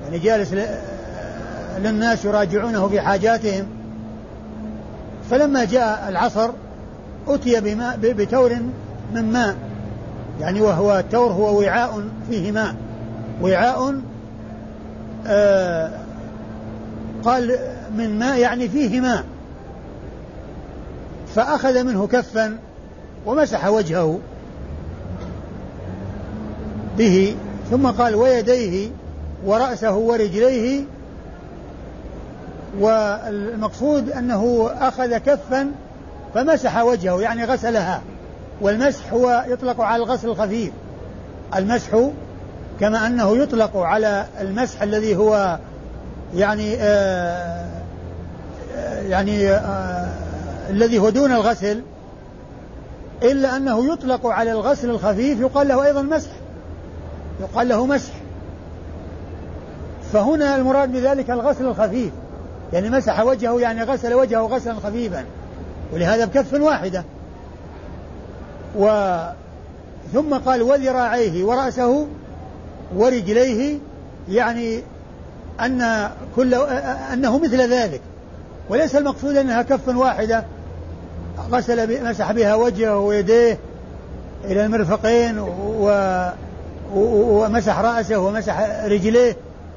يعني 0.04 0.20
جالس 0.20 0.54
للناس 1.78 2.26
يراجعونه 2.26 2.88
في 2.88 3.02
حاجاتهم. 3.02 3.66
فلما 5.30 5.66
جاء 5.66 6.06
العصر 6.10 6.50
أتي 7.28 7.60
بماء 7.60 7.98
بتور 8.02 8.54
من 9.14 9.32
ماء. 9.32 9.56
يعني 10.40 10.62
وهو 10.62 11.00
التور 11.00 11.32
هو 11.32 11.60
وعاء 11.60 12.04
فيه 12.30 12.52
ماء. 12.52 12.76
وعاء 13.42 14.02
آه 15.28 15.92
قال 17.28 17.60
من 17.98 18.20
ماء 18.20 18.38
يعني 18.40 18.70
فيه 18.70 19.02
ماء 19.02 19.24
فأخذ 21.36 21.84
منه 21.84 22.08
كفا 22.08 22.58
ومسح 23.26 23.68
وجهه 23.68 24.20
به 26.98 27.36
ثم 27.72 27.88
قال 27.88 28.16
ويديه 28.16 28.90
ورأسه 29.46 29.96
ورجليه 29.96 30.84
والمقصود 32.80 34.10
أنه 34.10 34.70
أخذ 34.80 35.18
كفا 35.18 35.72
فمسح 36.34 36.84
وجهه 36.84 37.22
يعني 37.22 37.46
غسلها. 37.46 38.02
والمسح 38.62 39.14
هو 39.14 39.46
يطلق 39.48 39.82
على 39.82 40.04
الغسل 40.04 40.28
الخفيف. 40.28 40.72
المسح 41.56 42.10
كما 42.80 43.08
أنه 43.08 43.38
يطلق 43.38 43.78
على 43.78 44.26
المسح 44.42 44.82
الذي 44.82 45.16
هو 45.16 45.58
يعني 46.36 46.76
آه, 46.76 47.66
آه، 48.78 49.02
يعني 49.02 49.50
آه 49.52 50.28
الذي 50.70 51.00
هو 51.00 51.10
دون 51.10 51.32
الغسل 51.32 51.82
إلا 53.24 53.58
أنه 53.58 53.94
يطلق 53.94 54.28
على 54.28 54.52
الغسل 54.52 54.90
الخفيف 54.90 55.40
يقال 55.40 55.68
له 55.68 55.86
أيضا 55.86 56.02
مسح. 56.02 56.30
يقال 57.42 57.68
له 57.68 57.86
مسح. 57.86 58.14
فهنا 60.14 60.56
المراد 60.56 60.92
بذلك 60.92 61.30
الغسل 61.30 61.66
الخفيف. 61.66 62.12
يعني 62.74 62.90
مسح 62.90 63.20
وجهه 63.20 63.60
يعني 63.60 63.84
غسل 63.84 64.14
وجهه 64.14 64.42
غسلا 64.42 64.74
خفيفا. 64.74 65.26
ولهذا 65.94 66.26
بكف 66.26 66.54
واحدة. 66.54 67.04
و 68.78 69.18
ثم 70.14 70.34
قال 70.34 70.62
وذراعيه 70.62 71.44
ورأسه 71.44 72.08
ورجليه 72.96 73.78
يعني 74.30 74.84
أن 75.62 76.10
كل 76.36 76.54
أنه 77.14 77.40
مثل 77.40 77.74
ذلك. 77.74 78.02
وليس 78.70 78.96
المقصود 78.96 79.38
أنها 79.38 79.62
كف 79.62 79.88
واحدة. 79.88 80.46
غسل 81.52 82.04
مسح 82.10 82.32
بها 82.32 82.56
وجهه 82.56 82.98
ويديه 82.98 83.58
إلى 84.46 84.66
المرفقين 84.66 85.40
و 85.40 85.92
ومسح 86.94 87.80
رأسه 87.80 88.18
ومسح 88.18 88.60
رجليه 88.86 89.36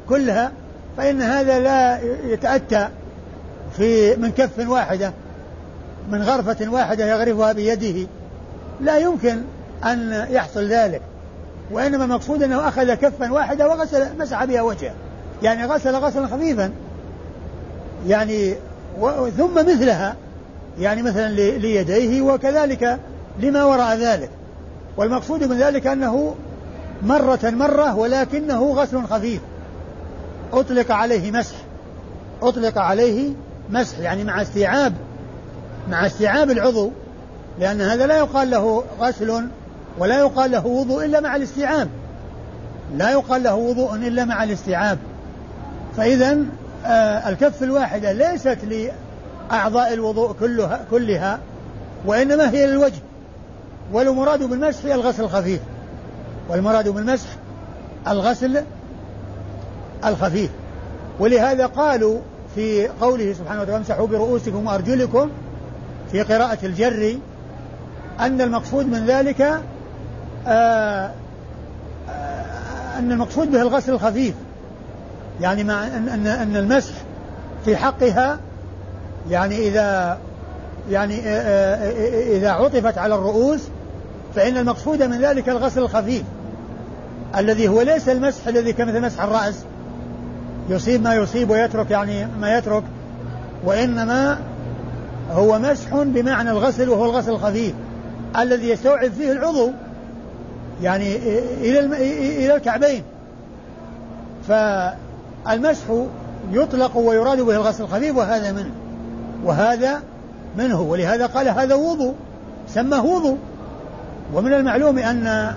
كلها 0.08 0.52
فإن 0.96 1.22
هذا 1.22 1.58
لا 1.58 1.98
يتأتى 2.24 2.88
في 3.76 4.16
من 4.16 4.30
كف 4.30 4.68
واحدة 4.68 5.12
من 6.10 6.22
غرفة 6.22 6.68
واحدة 6.68 7.06
يغرفها 7.06 7.52
بيده. 7.52 8.08
لا 8.80 8.98
يمكن 8.98 9.42
أن 9.84 10.26
يحصل 10.30 10.68
ذلك. 10.68 11.02
وإنما 11.70 12.04
المقصود 12.04 12.42
أنه 12.42 12.68
أخذ 12.68 12.94
كفا 12.94 13.32
واحدة 13.32 13.68
وغسل 13.68 14.18
مسح 14.18 14.44
بها 14.44 14.62
وجهه. 14.62 14.94
يعني 15.42 15.66
غسل 15.66 15.96
غسلا 15.96 16.26
خفيفا. 16.26 16.70
يعني 18.06 18.54
ثم 19.36 19.54
مثلها 19.54 20.16
يعني 20.78 21.02
مثلا 21.02 21.28
ليديه 21.58 22.22
وكذلك 22.22 22.98
لما 23.40 23.64
وراء 23.64 23.96
ذلك. 23.96 24.30
والمقصود 24.96 25.44
من 25.44 25.58
ذلك 25.58 25.86
أنه 25.86 26.34
مرة 27.02 27.40
مرة 27.44 27.96
ولكنه 27.96 28.72
غسل 28.72 29.04
خفيف. 29.04 29.40
أطلق 30.52 30.92
عليه 30.92 31.30
مسح. 31.30 31.56
أطلق 32.42 32.78
عليه 32.78 33.32
مسح 33.70 33.98
يعني 33.98 34.24
مع 34.24 34.42
استيعاب 34.42 34.92
مع 35.88 36.06
استيعاب 36.06 36.50
العضو 36.50 36.90
لأن 37.58 37.80
هذا 37.80 38.06
لا 38.06 38.18
يقال 38.18 38.50
له 38.50 38.84
غسل 39.00 39.48
ولا 39.98 40.18
يقال 40.18 40.50
له 40.50 40.66
وضوء 40.66 41.04
إلا 41.04 41.20
مع 41.20 41.36
الاستيعاب. 41.36 41.88
لا 42.96 43.10
يقال 43.10 43.42
له 43.42 43.54
وضوء 43.54 43.94
إلا 43.94 44.24
مع 44.24 44.44
الاستيعاب. 44.44 44.98
فإذا 46.00 46.38
آه 46.86 47.28
الكف 47.28 47.62
الواحدة 47.62 48.12
ليست 48.12 48.58
لأعضاء 49.50 49.92
الوضوء 49.92 50.32
كلها 50.32 50.80
كلها 50.90 51.38
وإنما 52.06 52.50
هي 52.50 52.66
للوجه. 52.66 53.02
والمراد 53.92 54.42
بالمسح 54.42 54.84
هي 54.84 54.94
الغسل 54.94 55.22
الخفيف. 55.22 55.60
والمراد 56.48 56.88
بالمسح 56.88 57.28
الغسل 58.08 58.64
الخفيف. 60.04 60.50
ولهذا 61.18 61.66
قالوا 61.66 62.20
في 62.54 62.88
قوله 62.88 63.32
سبحانه 63.32 63.60
وتعالى 63.60 63.78
امسحوا 63.78 64.06
برؤوسكم 64.06 64.66
وأرجلكم 64.66 65.30
في 66.12 66.22
قراءة 66.22 66.58
الجر 66.66 67.18
أن 68.20 68.40
المقصود 68.40 68.86
من 68.86 69.06
ذلك 69.06 69.40
آآ 69.40 69.60
آه، 70.46 70.50
آآ 70.50 71.12
آه، 72.08 72.98
أن 72.98 73.12
المقصود 73.12 73.50
به 73.50 73.62
الغسل 73.62 73.92
الخفيف. 73.92 74.34
يعني 75.40 75.64
مع 75.64 75.86
أن 75.86 76.08
أن 76.08 76.26
أن 76.26 76.56
المسح 76.56 76.94
في 77.64 77.76
حقها 77.76 78.38
يعني 79.30 79.68
إذا 79.68 80.18
يعني 80.90 81.20
آه، 81.24 81.90
إذا 82.36 82.50
عطفت 82.50 82.98
على 82.98 83.14
الرؤوس 83.14 83.60
فإن 84.34 84.56
المقصود 84.56 85.02
من 85.02 85.20
ذلك 85.20 85.48
الغسل 85.48 85.80
الخفيف 85.80 86.22
الذي 87.36 87.68
هو 87.68 87.82
ليس 87.82 88.08
المسح 88.08 88.46
الذي 88.46 88.72
كمثل 88.72 89.00
مسح 89.00 89.22
الرأس. 89.22 89.54
يصيب 90.68 91.02
ما 91.02 91.14
يصيب 91.14 91.50
ويترك 91.50 91.90
يعني 91.90 92.26
ما 92.40 92.58
يترك. 92.58 92.82
وإنما 93.64 94.38
هو 95.30 95.58
مسح 95.58 95.96
بمعنى 95.96 96.50
الغسل 96.50 96.88
وهو 96.88 97.04
الغسل 97.04 97.30
الخفيف 97.30 97.74
الذي 98.38 98.68
يستوعب 98.68 99.10
فيه 99.12 99.32
العضو. 99.32 99.70
يعني 100.82 101.16
إلى 101.60 101.80
إلى 102.44 102.56
الكعبين. 102.56 103.02
فالمسح 105.46 105.84
يطلق 106.52 106.96
ويراد 106.96 107.40
به 107.40 107.56
الغسل 107.56 107.82
الخفيف 107.84 108.16
وهذا 108.16 108.52
منه 108.52 108.70
وهذا 109.44 110.02
منه 110.56 110.80
ولهذا 110.80 111.26
قال 111.26 111.48
هذا 111.48 111.74
وضوء 111.74 112.14
سماه 112.68 113.04
وضوء. 113.04 113.38
ومن 114.34 114.52
المعلوم 114.52 114.98
أن 114.98 115.54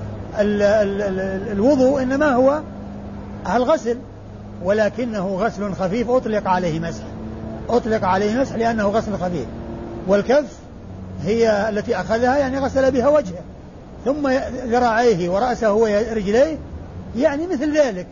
الوضوء 1.52 2.02
إنما 2.02 2.34
هو 2.34 2.62
الغسل 3.56 3.98
ولكنه 4.64 5.28
غسل 5.28 5.74
خفيف 5.74 6.10
أطلق 6.10 6.48
عليه 6.48 6.80
مسح 6.80 7.04
أطلق 7.70 8.06
عليه 8.06 8.42
مسح 8.42 8.56
لأنه 8.56 8.88
غسل 8.88 9.18
خفيف. 9.18 9.46
والكف 10.08 10.58
هي 11.24 11.70
التي 11.70 11.96
أخذها 11.96 12.38
يعني 12.38 12.60
غسل 12.60 12.92
بها 12.92 13.08
وجهه 13.08 13.42
ثم 14.06 14.30
ذراعيه 14.66 15.30
ورأسه 15.30 15.74
ورجليه 15.74 16.58
يعني 17.16 17.48
مثل 17.48 17.78
ذلك. 17.78 18.08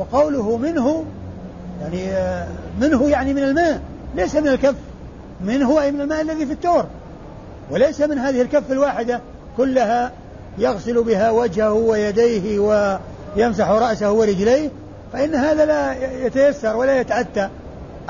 وقوله 0.00 0.56
منه 0.56 1.04
يعني 1.80 2.10
منه 2.80 3.08
يعني 3.08 3.34
من 3.34 3.42
الماء 3.42 3.80
ليس 4.14 4.36
من 4.36 4.48
الكف. 4.48 4.74
منه 5.44 5.82
أي 5.82 5.92
من 5.92 6.00
الماء 6.00 6.20
الذي 6.20 6.46
في 6.46 6.52
التور. 6.52 6.84
وليس 7.70 8.00
من 8.00 8.18
هذه 8.18 8.42
الكف 8.42 8.72
الواحدة 8.72 9.20
كلها 9.56 10.12
يغسل 10.58 11.04
بها 11.04 11.30
وجهه 11.30 11.72
ويديه 11.72 12.58
ويمسح 12.58 13.68
رأسه 13.68 14.12
ورجليه 14.12 14.70
فإن 15.12 15.34
هذا 15.34 15.64
لا 15.64 15.92
يتيسر 16.26 16.76
ولا 16.76 17.00
يتأتى 17.00 17.48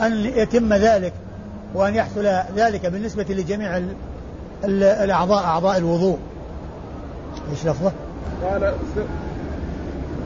أن 0.00 0.12
يتم 0.24 0.74
ذلك 0.74 1.12
وأن 1.74 1.94
يحصل 1.94 2.26
ذلك 2.56 2.86
بالنسبة 2.86 3.26
لجميع 3.28 3.82
الأعضاء 4.64 5.44
أعضاء 5.44 5.78
الوضوء. 5.78 6.18
إيش 7.50 7.66
لفظه؟ 7.66 7.92
قال 8.50 8.74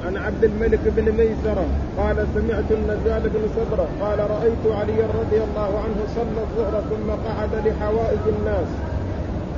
عن 0.07 0.17
عبد 0.17 0.45
الملك 0.45 0.81
بن 0.85 1.13
ميسرة 1.13 1.67
قال 1.99 2.27
سمعت 2.35 2.71
النزال 2.71 3.23
بن 3.23 3.41
صبرة 3.57 3.89
قال 4.01 4.19
رأيت 4.31 4.65
علي 4.67 5.01
رضي 5.03 5.41
الله 5.45 5.81
عنه 5.85 5.99
صلى 6.17 6.41
الظهر 6.47 6.83
ثم 6.91 7.11
قعد 7.11 7.67
لحوائج 7.67 8.25
الناس. 8.39 8.69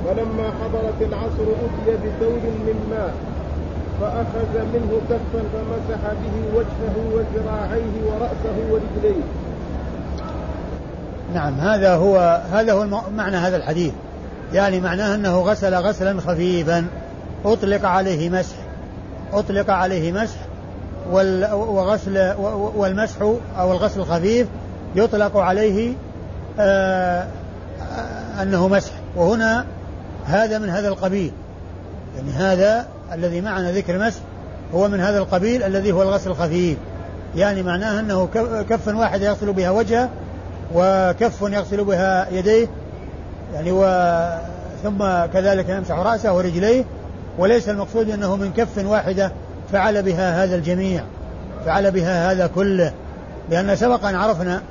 فلما 0.05 0.51
حضرت 0.61 1.01
العصر 1.01 1.47
أتي 1.63 1.97
بثور 1.97 2.41
من 2.67 2.87
ماء 2.89 3.13
فأخذ 4.01 4.65
منه 4.73 5.01
كفا 5.09 5.43
فمسح 5.53 6.01
به 6.03 6.57
وجهه 6.57 6.95
وذراعيه 7.13 7.95
ورأسه 8.05 8.57
ورجليه. 8.71 9.23
نعم 11.33 11.53
هذا 11.53 11.95
هو 11.95 12.41
هذا 12.51 12.73
هو 12.73 13.01
معنى 13.15 13.35
هذا 13.35 13.57
الحديث. 13.57 13.93
يعني 14.53 14.79
معناه 14.79 15.15
أنه 15.15 15.39
غسل 15.39 15.75
غسلا 15.75 16.21
خفيفا 16.21 16.85
أطلق 17.45 17.85
عليه 17.85 18.29
مسح. 18.29 18.55
أطلق 19.33 19.69
عليه 19.69 20.11
مسح 20.11 20.37
وغسل 21.11 22.33
والمسح 22.75 23.21
أو 23.57 23.71
الغسل 23.71 23.99
الخفيف 23.99 24.47
يطلق 24.95 25.37
عليه 25.37 25.93
آه 26.59 27.27
أنه 28.41 28.67
مسح. 28.67 28.91
وهنا 29.15 29.65
هذا 30.25 30.57
من 30.57 30.69
هذا 30.69 30.87
القبيل. 30.87 31.31
يعني 32.15 32.31
هذا 32.31 32.87
الذي 33.13 33.41
معنا 33.41 33.71
ذكر 33.71 33.99
مسح 33.99 34.19
هو 34.73 34.87
من 34.87 34.99
هذا 34.99 35.17
القبيل 35.17 35.63
الذي 35.63 35.91
هو 35.91 36.01
الغسل 36.01 36.29
الخفيف. 36.29 36.77
يعني 37.35 37.63
معناه 37.63 37.99
أنه 37.99 38.27
كف 38.69 38.87
واحد 38.87 39.21
يغسل 39.21 39.53
بها 39.53 39.69
وجهه 39.69 40.09
وكف 40.75 41.41
يغسل 41.41 41.83
بها 41.83 42.29
يديه 42.29 42.67
يعني 43.53 43.71
و 43.71 43.83
ثم 44.83 45.25
كذلك 45.33 45.69
يمسح 45.69 45.99
رأسه 45.99 46.33
ورجليه 46.33 46.83
وليس 47.37 47.69
المقصود 47.69 48.09
أنه 48.09 48.35
من 48.35 48.53
كف 48.57 48.85
واحدة 48.85 49.31
فعل 49.71 50.03
بها 50.03 50.43
هذا 50.43 50.55
الجميع 50.55 51.03
فعل 51.65 51.91
بها 51.91 52.31
هذا 52.31 52.47
كله. 52.47 52.93
لأن 53.49 53.75
سبق 53.75 54.05
أن 54.05 54.15
عرفنا 54.15 54.61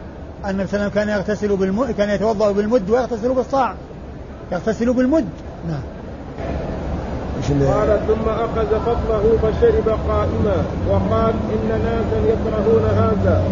أن 0.44 0.50
النبي 0.50 0.66
صلى 0.66 0.80
الله 0.80 0.82
عليه 0.82 0.86
وسلم 0.86 0.88
كان 0.88 1.08
يغتسل 1.08 1.56
بالمد 1.56 1.90
كان 1.90 2.10
يتوضأ 2.10 2.52
بالمد 2.52 2.90
ويغتسل 2.90 3.34
بالصاع. 3.34 3.74
يغتسل 4.52 4.92
بالمد. 4.92 5.28
نعم. 5.68 5.82
قال 7.46 8.00
ثم 8.08 8.28
أخذ 8.28 8.80
فضله 8.86 9.38
فشرب 9.42 9.88
قائما 10.08 10.56
وقال 10.88 11.34
إن 11.54 11.68
ناسا 11.68 12.18
يكرهون 12.26 12.84
هذا 12.84 13.42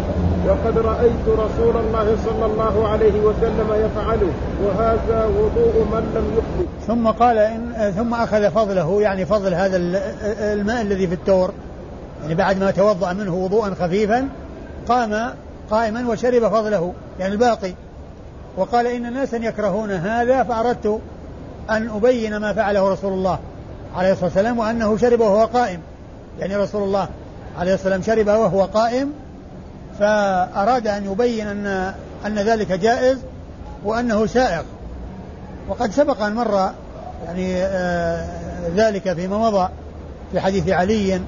وقد 0.47 0.77
رأيت 0.77 1.27
رسول 1.27 1.77
الله 1.77 2.17
صلى 2.25 2.45
الله 2.45 2.87
عليه 2.87 3.19
وسلم 3.21 3.67
يفعله 3.73 4.31
وهذا 4.63 5.25
وضوء 5.25 5.85
من 5.91 6.11
لم 6.15 6.37
يحدث 6.37 6.87
ثم 6.87 7.07
قال 7.07 7.37
إن 7.37 7.93
ثم 7.97 8.13
أخذ 8.13 8.51
فضله 8.51 9.01
يعني 9.01 9.25
فضل 9.25 9.53
هذا 9.53 9.77
الماء 10.53 10.81
الذي 10.81 11.07
في 11.07 11.13
التور 11.13 11.51
يعني 12.21 12.35
بعد 12.35 12.59
ما 12.59 12.71
توضأ 12.71 13.13
منه 13.13 13.35
وضوءا 13.35 13.69
خفيفا 13.69 14.27
قام 14.87 15.33
قائما 15.71 16.09
وشرب 16.09 16.47
فضله 16.47 16.93
يعني 17.19 17.33
الباقي. 17.33 17.73
وقال 18.57 18.87
إن 18.87 19.13
ناسا 19.13 19.37
يكرهون 19.37 19.91
هذا 19.91 20.43
فأردت 20.43 20.99
أن 21.69 21.89
أبين 21.89 22.37
ما 22.37 22.53
فعله 22.53 22.91
رسول 22.91 23.13
الله. 23.13 23.39
عليه 23.95 24.11
الصلاة 24.11 24.25
والسلام 24.25 24.59
وأنه 24.59 24.97
شرب 24.97 25.19
وهو 25.19 25.45
قائم. 25.45 25.79
يعني 26.39 26.55
رسول 26.55 26.83
الله 26.83 27.07
عليه 27.59 27.73
الصلاة 27.73 27.95
والسلام 27.95 28.17
شرب 28.17 28.27
وهو 28.27 28.63
قائم 28.63 29.11
فأراد 29.99 30.87
أن 30.87 31.05
يبين 31.11 31.47
أن 31.47 31.93
أن 32.25 32.35
ذلك 32.35 32.71
جائز 32.71 33.17
وأنه 33.85 34.25
سائغ 34.25 34.63
وقد 35.69 35.91
سبق 35.91 36.21
أن 36.21 36.35
مر 36.35 36.69
يعني 37.25 37.63
آه 37.63 38.27
ذلك 38.75 39.13
فيما 39.13 39.37
مضى 39.37 39.69
في 40.31 40.39
حديث 40.39 40.69
علي 40.69 41.21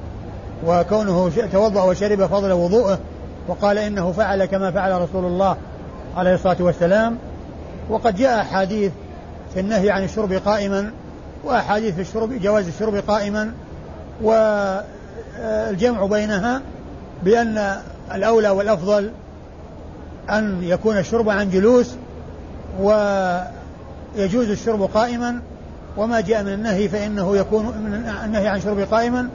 وكونه 0.66 1.32
توضأ 1.52 1.84
وشرب 1.84 2.26
فضل 2.26 2.52
وضوءه 2.52 3.00
وقال 3.48 3.78
إنه 3.78 4.12
فعل 4.12 4.46
كما 4.46 4.72
فعل 4.72 5.02
رسول 5.02 5.26
الله 5.26 5.58
عليه 6.18 6.34
الصلاة 6.34 6.58
والسلام. 6.60 7.18
وقد 7.90 8.16
جاء 8.16 8.42
أحاديث 8.42 8.92
في 9.54 9.60
النهي 9.60 9.92
عن 9.92 10.04
الشرب 10.04 10.34
قائما 10.34 10.92
وأحاديث 11.44 12.00
الشرب 12.00 12.34
جواز 12.34 12.68
الشرب 12.68 12.96
قائما 12.96 13.52
والجمع 14.22 16.06
بينها 16.06 16.62
بأن 17.24 17.78
الأولى 18.14 18.50
والأفضل 18.50 19.12
أن 20.30 20.64
يكون 20.64 20.98
الشرب 20.98 21.30
عن 21.30 21.50
جلوس 21.50 21.96
ويجوز 22.80 24.50
الشرب 24.50 24.82
قائما 24.82 25.42
وما 25.98 26.22
جاء 26.22 26.44
من 26.44 26.54
النهي 26.54 26.90
فإنه 26.90 27.38
يكون 27.38 27.66
من 27.66 28.14
النهي 28.26 28.48
عن 28.48 28.62
شرب 28.62 28.80
قائما 28.80 29.30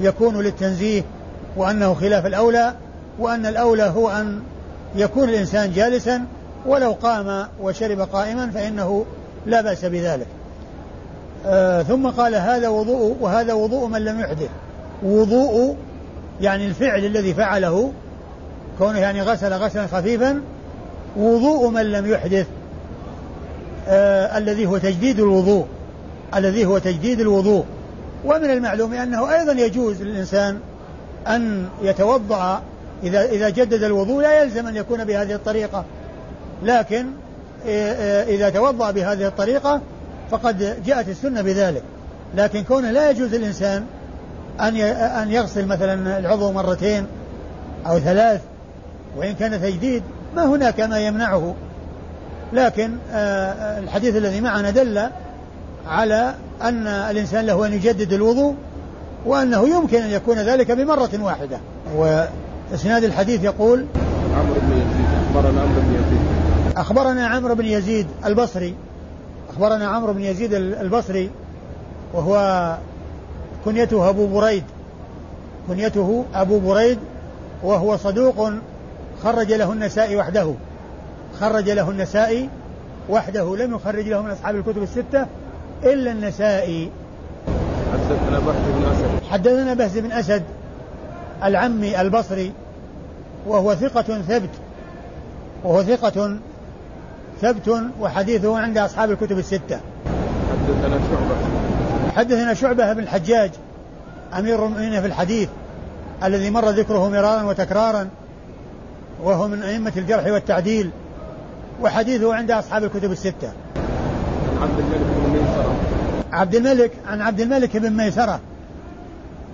يكون 0.00 0.40
للتنزيه 0.40 1.02
وأنه 1.56 1.94
خلاف 1.94 2.26
الأولى 2.26 2.74
وأن 3.18 3.46
الأولى 3.46 3.82
هو 3.82 4.10
أن 4.10 4.40
يكون 4.96 5.28
الإنسان 5.28 5.72
جالسا 5.72 6.24
ولو 6.66 6.92
قام 6.92 7.46
وشرب 7.60 8.00
قائما 8.00 8.50
فإنه 8.50 9.06
لا 9.46 9.60
بأس 9.60 9.84
بذلك. 9.84 10.26
آه 11.46 11.82
ثم 11.82 12.06
قال 12.06 12.34
هذا 12.34 12.68
وضوء 12.68 13.16
وهذا 13.20 13.52
وضوء 13.52 13.86
من 13.86 14.04
لم 14.04 14.20
يحدث. 14.20 14.48
وضوء 15.02 15.76
يعني 16.40 16.66
الفعل 16.66 17.04
الذي 17.04 17.34
فعله 17.34 17.92
كونه 18.78 18.98
يعني 18.98 19.22
غسل 19.22 19.52
غسلا 19.52 19.86
خفيفا. 19.86 20.42
وضوء 21.16 21.70
من 21.70 21.92
لم 21.92 22.06
يحدث 22.06 22.46
آه 23.88 24.38
الذي 24.38 24.66
هو 24.66 24.78
تجديد 24.78 25.20
الوضوء 25.20 25.66
الذي 26.34 26.66
هو 26.66 26.78
تجديد 26.78 27.20
الوضوء. 27.20 27.64
ومن 28.24 28.50
المعلوم 28.50 28.92
أنه 28.92 29.34
أيضا 29.34 29.52
يجوز 29.52 30.02
للإنسان 30.02 30.58
أن 31.28 31.68
يتوضأ 31.82 32.62
إذا 33.02 33.24
إذا 33.24 33.48
جدد 33.48 33.82
الوضوء 33.82 34.22
لا 34.22 34.42
يلزم 34.42 34.66
أن 34.66 34.76
يكون 34.76 35.04
بهذه 35.04 35.34
الطريقة. 35.34 35.84
لكن 36.62 37.06
آه، 37.66 37.92
آه، 37.92 38.24
إذا 38.24 38.50
توضأ 38.50 38.90
بهذه 38.90 39.26
الطريقة 39.26 39.80
فقد 40.30 40.82
جاءت 40.86 41.08
السنة 41.08 41.42
بذلك. 41.42 41.82
لكن 42.34 42.64
كونه 42.64 42.90
لا 42.90 43.10
يجوز 43.10 43.34
الإنسان 43.34 43.84
أن 44.60 44.76
أن 44.76 45.30
يغسل 45.30 45.66
مثلا 45.66 46.18
العضو 46.18 46.52
مرتين 46.52 47.06
أو 47.86 47.98
ثلاث 47.98 48.40
وإن 49.16 49.34
كان 49.34 49.62
تجديد 49.62 50.02
ما 50.36 50.44
هناك 50.44 50.80
ما 50.80 50.98
يمنعه. 50.98 51.54
لكن 52.52 52.96
آه، 53.12 53.78
الحديث 53.78 54.16
الذي 54.16 54.40
معنا 54.40 54.70
دل 54.70 55.02
على 55.88 56.34
أن 56.62 56.86
الإنسان 56.86 57.46
له 57.46 57.66
أن 57.66 57.72
يجدد 57.72 58.12
الوضوء 58.12 58.54
وأنه 59.26 59.68
يمكن 59.68 60.02
أن 60.02 60.10
يكون 60.10 60.36
ذلك 60.36 60.72
بمرة 60.72 61.10
واحدة. 61.22 61.58
وإسناد 61.96 63.04
الحديث 63.04 63.44
يقول 63.44 63.86
عمرو 64.36 64.54
بن 64.60 64.72
يزيد 64.72 65.06
أخبرنا 65.26 65.60
عمرو 65.60 65.80
بن 65.80 65.94
يزيد. 65.94 66.20
أخبرنا 66.76 67.26
عمرو 67.26 67.54
بن 67.54 67.64
يزيد 67.64 68.06
البصري 68.26 68.74
أخبرنا 69.56 69.86
عمرو 69.86 70.12
بن 70.12 70.20
يزيد 70.20 70.54
البصري 70.54 71.30
وهو 72.14 72.76
كنيته 73.64 74.08
أبو 74.08 74.26
بريد. 74.26 74.64
كنيته 75.68 76.24
أبو 76.34 76.58
بريد 76.58 76.98
وهو 77.62 77.96
صدوق 77.96 78.50
خرج 79.22 79.52
له 79.52 79.72
النسائي 79.72 80.16
وحده. 80.16 80.54
خرج 81.40 81.70
له 81.70 81.90
النسائي 81.90 82.48
وحده 83.10 83.56
لم 83.56 83.74
يخرج 83.74 84.08
له 84.08 84.22
من 84.22 84.30
أصحاب 84.30 84.56
الكتب 84.56 84.82
الستة 84.82 85.26
إلا 85.84 86.12
النسائي 86.12 86.90
حدثنا 87.92 88.38
بهز 88.38 88.56
بن 88.68 88.84
أسد. 88.92 89.24
حدثنا 89.30 89.74
بهز 89.74 89.98
بن 89.98 90.12
أسد 90.12 90.42
العمي 91.44 92.00
البصري 92.00 92.52
وهو 93.46 93.74
ثقة 93.74 94.22
ثبت 94.22 94.50
وهو 95.64 95.82
ثقة 95.82 96.36
ثبت 97.42 97.82
وحديثه 98.00 98.58
عند 98.58 98.78
أصحاب 98.78 99.10
الكتب 99.10 99.38
الستة. 99.38 99.80
حدثنا 100.50 100.98
شعبة. 101.10 101.36
حدثنا 102.16 102.54
شعبة 102.54 102.92
بن 102.92 103.02
الحجاج 103.02 103.50
أمير 104.38 104.66
المؤمنين 104.66 105.00
في 105.00 105.06
الحديث 105.06 105.48
الذي 106.24 106.50
مر 106.50 106.68
ذكره 106.70 107.08
مرارا 107.08 107.42
وتكرارا 107.42 108.08
وهو 109.22 109.48
من 109.48 109.62
أئمة 109.62 109.92
الجرح 109.96 110.26
والتعديل 110.26 110.90
وحديثه 111.82 112.34
عند 112.34 112.50
أصحاب 112.50 112.84
الكتب 112.84 113.12
الستة. 113.12 113.52
عبد 114.62 114.78
الملك 114.78 115.00
بن 115.00 115.30
ميسرة. 115.32 115.74
عبد 116.32 116.54
الملك 116.54 116.90
عن 117.06 117.20
عبد 117.20 117.40
الملك 117.40 117.76
بن 117.76 117.92
ميسرة 117.92 118.40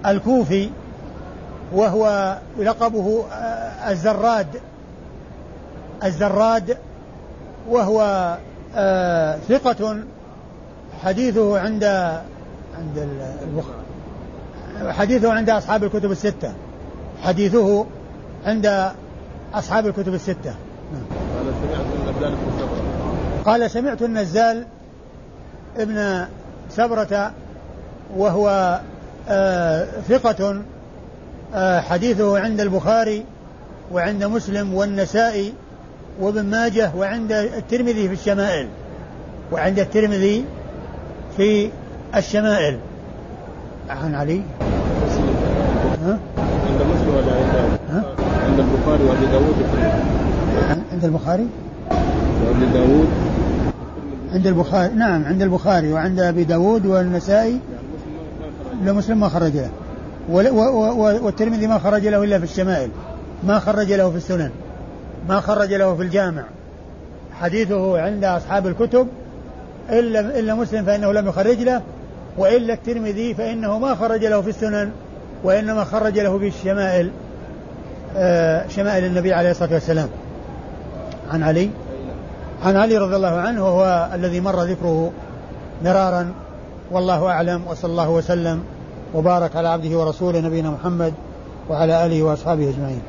الكوفي 0.06 0.70
وهو 1.72 2.36
لقبه 2.58 3.24
آه، 3.32 3.90
الزراد 3.90 4.46
الزراد 6.04 6.76
وهو 7.68 8.36
آه، 8.76 9.38
ثقة 9.48 9.98
حديثه 11.02 11.58
عند 11.58 11.84
عند 12.78 13.08
البخاري 13.42 13.82
حديثه 14.92 15.32
عند 15.32 15.50
أصحاب 15.50 15.84
الكتب 15.84 16.10
الستة. 16.10 16.52
حديثه 17.22 17.86
عند 18.46 18.90
أصحاب 19.54 19.86
الكتب 19.86 20.14
الستة. 20.14 20.54
نعم. 20.92 21.02
قال 21.44 21.50
سمعت 21.70 22.02
النزال 22.02 22.16
بن 22.16 22.36
سبرة 22.58 22.82
قال 23.44 23.70
سمعت 23.70 24.02
النزال 24.02 24.66
ابن 25.76 26.26
سبرة 26.70 27.32
وهو 28.16 28.80
آه 29.28 29.86
ثقة 30.08 30.62
آه 31.54 31.80
حديثه 31.80 32.38
عند 32.38 32.60
البخاري 32.60 33.24
وعند 33.92 34.24
مسلم 34.24 34.74
والنسائي. 34.74 35.52
وابن 36.20 36.44
ماجه 36.44 36.90
وعند 36.96 37.32
الترمذي 37.32 38.08
في 38.08 38.14
الشمائل 38.14 38.68
وعند 39.52 39.78
الترمذي 39.78 40.44
في 41.36 41.70
الشمائل. 42.16 42.78
عن 43.88 44.14
علي. 44.14 44.42
ها؟ 46.04 46.18
عند 46.68 46.82
مسلم 46.82 47.14
ولا 47.16 47.32
عند؟ 47.32 48.04
عند 48.46 48.58
البخاري 48.58 49.04
وأبي 49.04 49.26
داود. 49.26 49.54
عند 50.92 51.04
البخاري؟ 51.04 51.46
وأبي 52.46 52.66
داود. 52.74 53.08
عند 54.32 54.46
البخاري 54.46 54.94
نعم 54.94 55.24
عند 55.24 55.42
البخاري 55.42 55.92
وعند 55.92 56.20
أبي 56.20 56.44
داود 56.44 56.86
والنسائي. 56.86 57.60
لا 58.84 58.92
مسلم 58.92 59.20
ما 59.20 59.28
خرج 59.28 59.52
له. 59.52 59.70
والترمذي 61.22 61.66
ما 61.66 61.78
خرج 61.78 62.06
له 62.06 62.24
إلا 62.24 62.38
في 62.38 62.44
الشمائل. 62.44 62.90
ما 63.44 63.58
خرج 63.58 63.92
له 63.92 64.10
في 64.10 64.16
السنن. 64.16 64.50
ما 65.28 65.40
خرج 65.40 65.74
له 65.74 65.96
في 65.96 66.02
الجامع. 66.02 66.44
حديثه 67.40 68.00
عند 68.00 68.24
أصحاب 68.24 68.66
الكتب. 68.66 69.08
الا 69.90 70.20
الا 70.20 70.54
مسلم 70.54 70.84
فإنه 70.84 71.12
لم 71.12 71.28
يخرج 71.28 71.58
له 71.62 71.82
والا 72.38 72.74
الترمذي 72.74 73.34
فإنه 73.34 73.78
ما 73.78 73.94
خرج 73.94 74.24
له 74.24 74.40
في 74.40 74.48
السنن 74.48 74.90
وإنما 75.44 75.84
خرج 75.84 76.18
له 76.18 76.38
في 76.38 76.48
الشمائل 76.48 77.10
آه، 78.16 78.68
شمائل 78.68 79.04
النبي 79.04 79.32
عليه 79.32 79.50
الصلاة 79.50 79.72
والسلام. 79.72 80.08
عن 81.30 81.42
علي. 81.42 81.70
عن 82.64 82.76
علي 82.76 82.98
رضي 82.98 83.16
الله 83.16 83.28
عنه 83.28 83.64
وهو 83.64 84.08
الذي 84.14 84.40
مر 84.40 84.62
ذكره 84.62 85.12
مرارا. 85.84 86.32
والله 86.90 87.26
أعلم 87.26 87.62
وصلى 87.66 87.90
الله 87.90 88.10
وسلم 88.10 88.62
وبارك 89.14 89.56
على 89.56 89.68
عبده 89.68 89.98
ورسوله 89.98 90.40
نبينا 90.40 90.70
محمد 90.70 91.14
وعلى 91.70 92.06
آله 92.06 92.22
وأصحابه 92.22 92.70
أجمعين. 92.70 93.02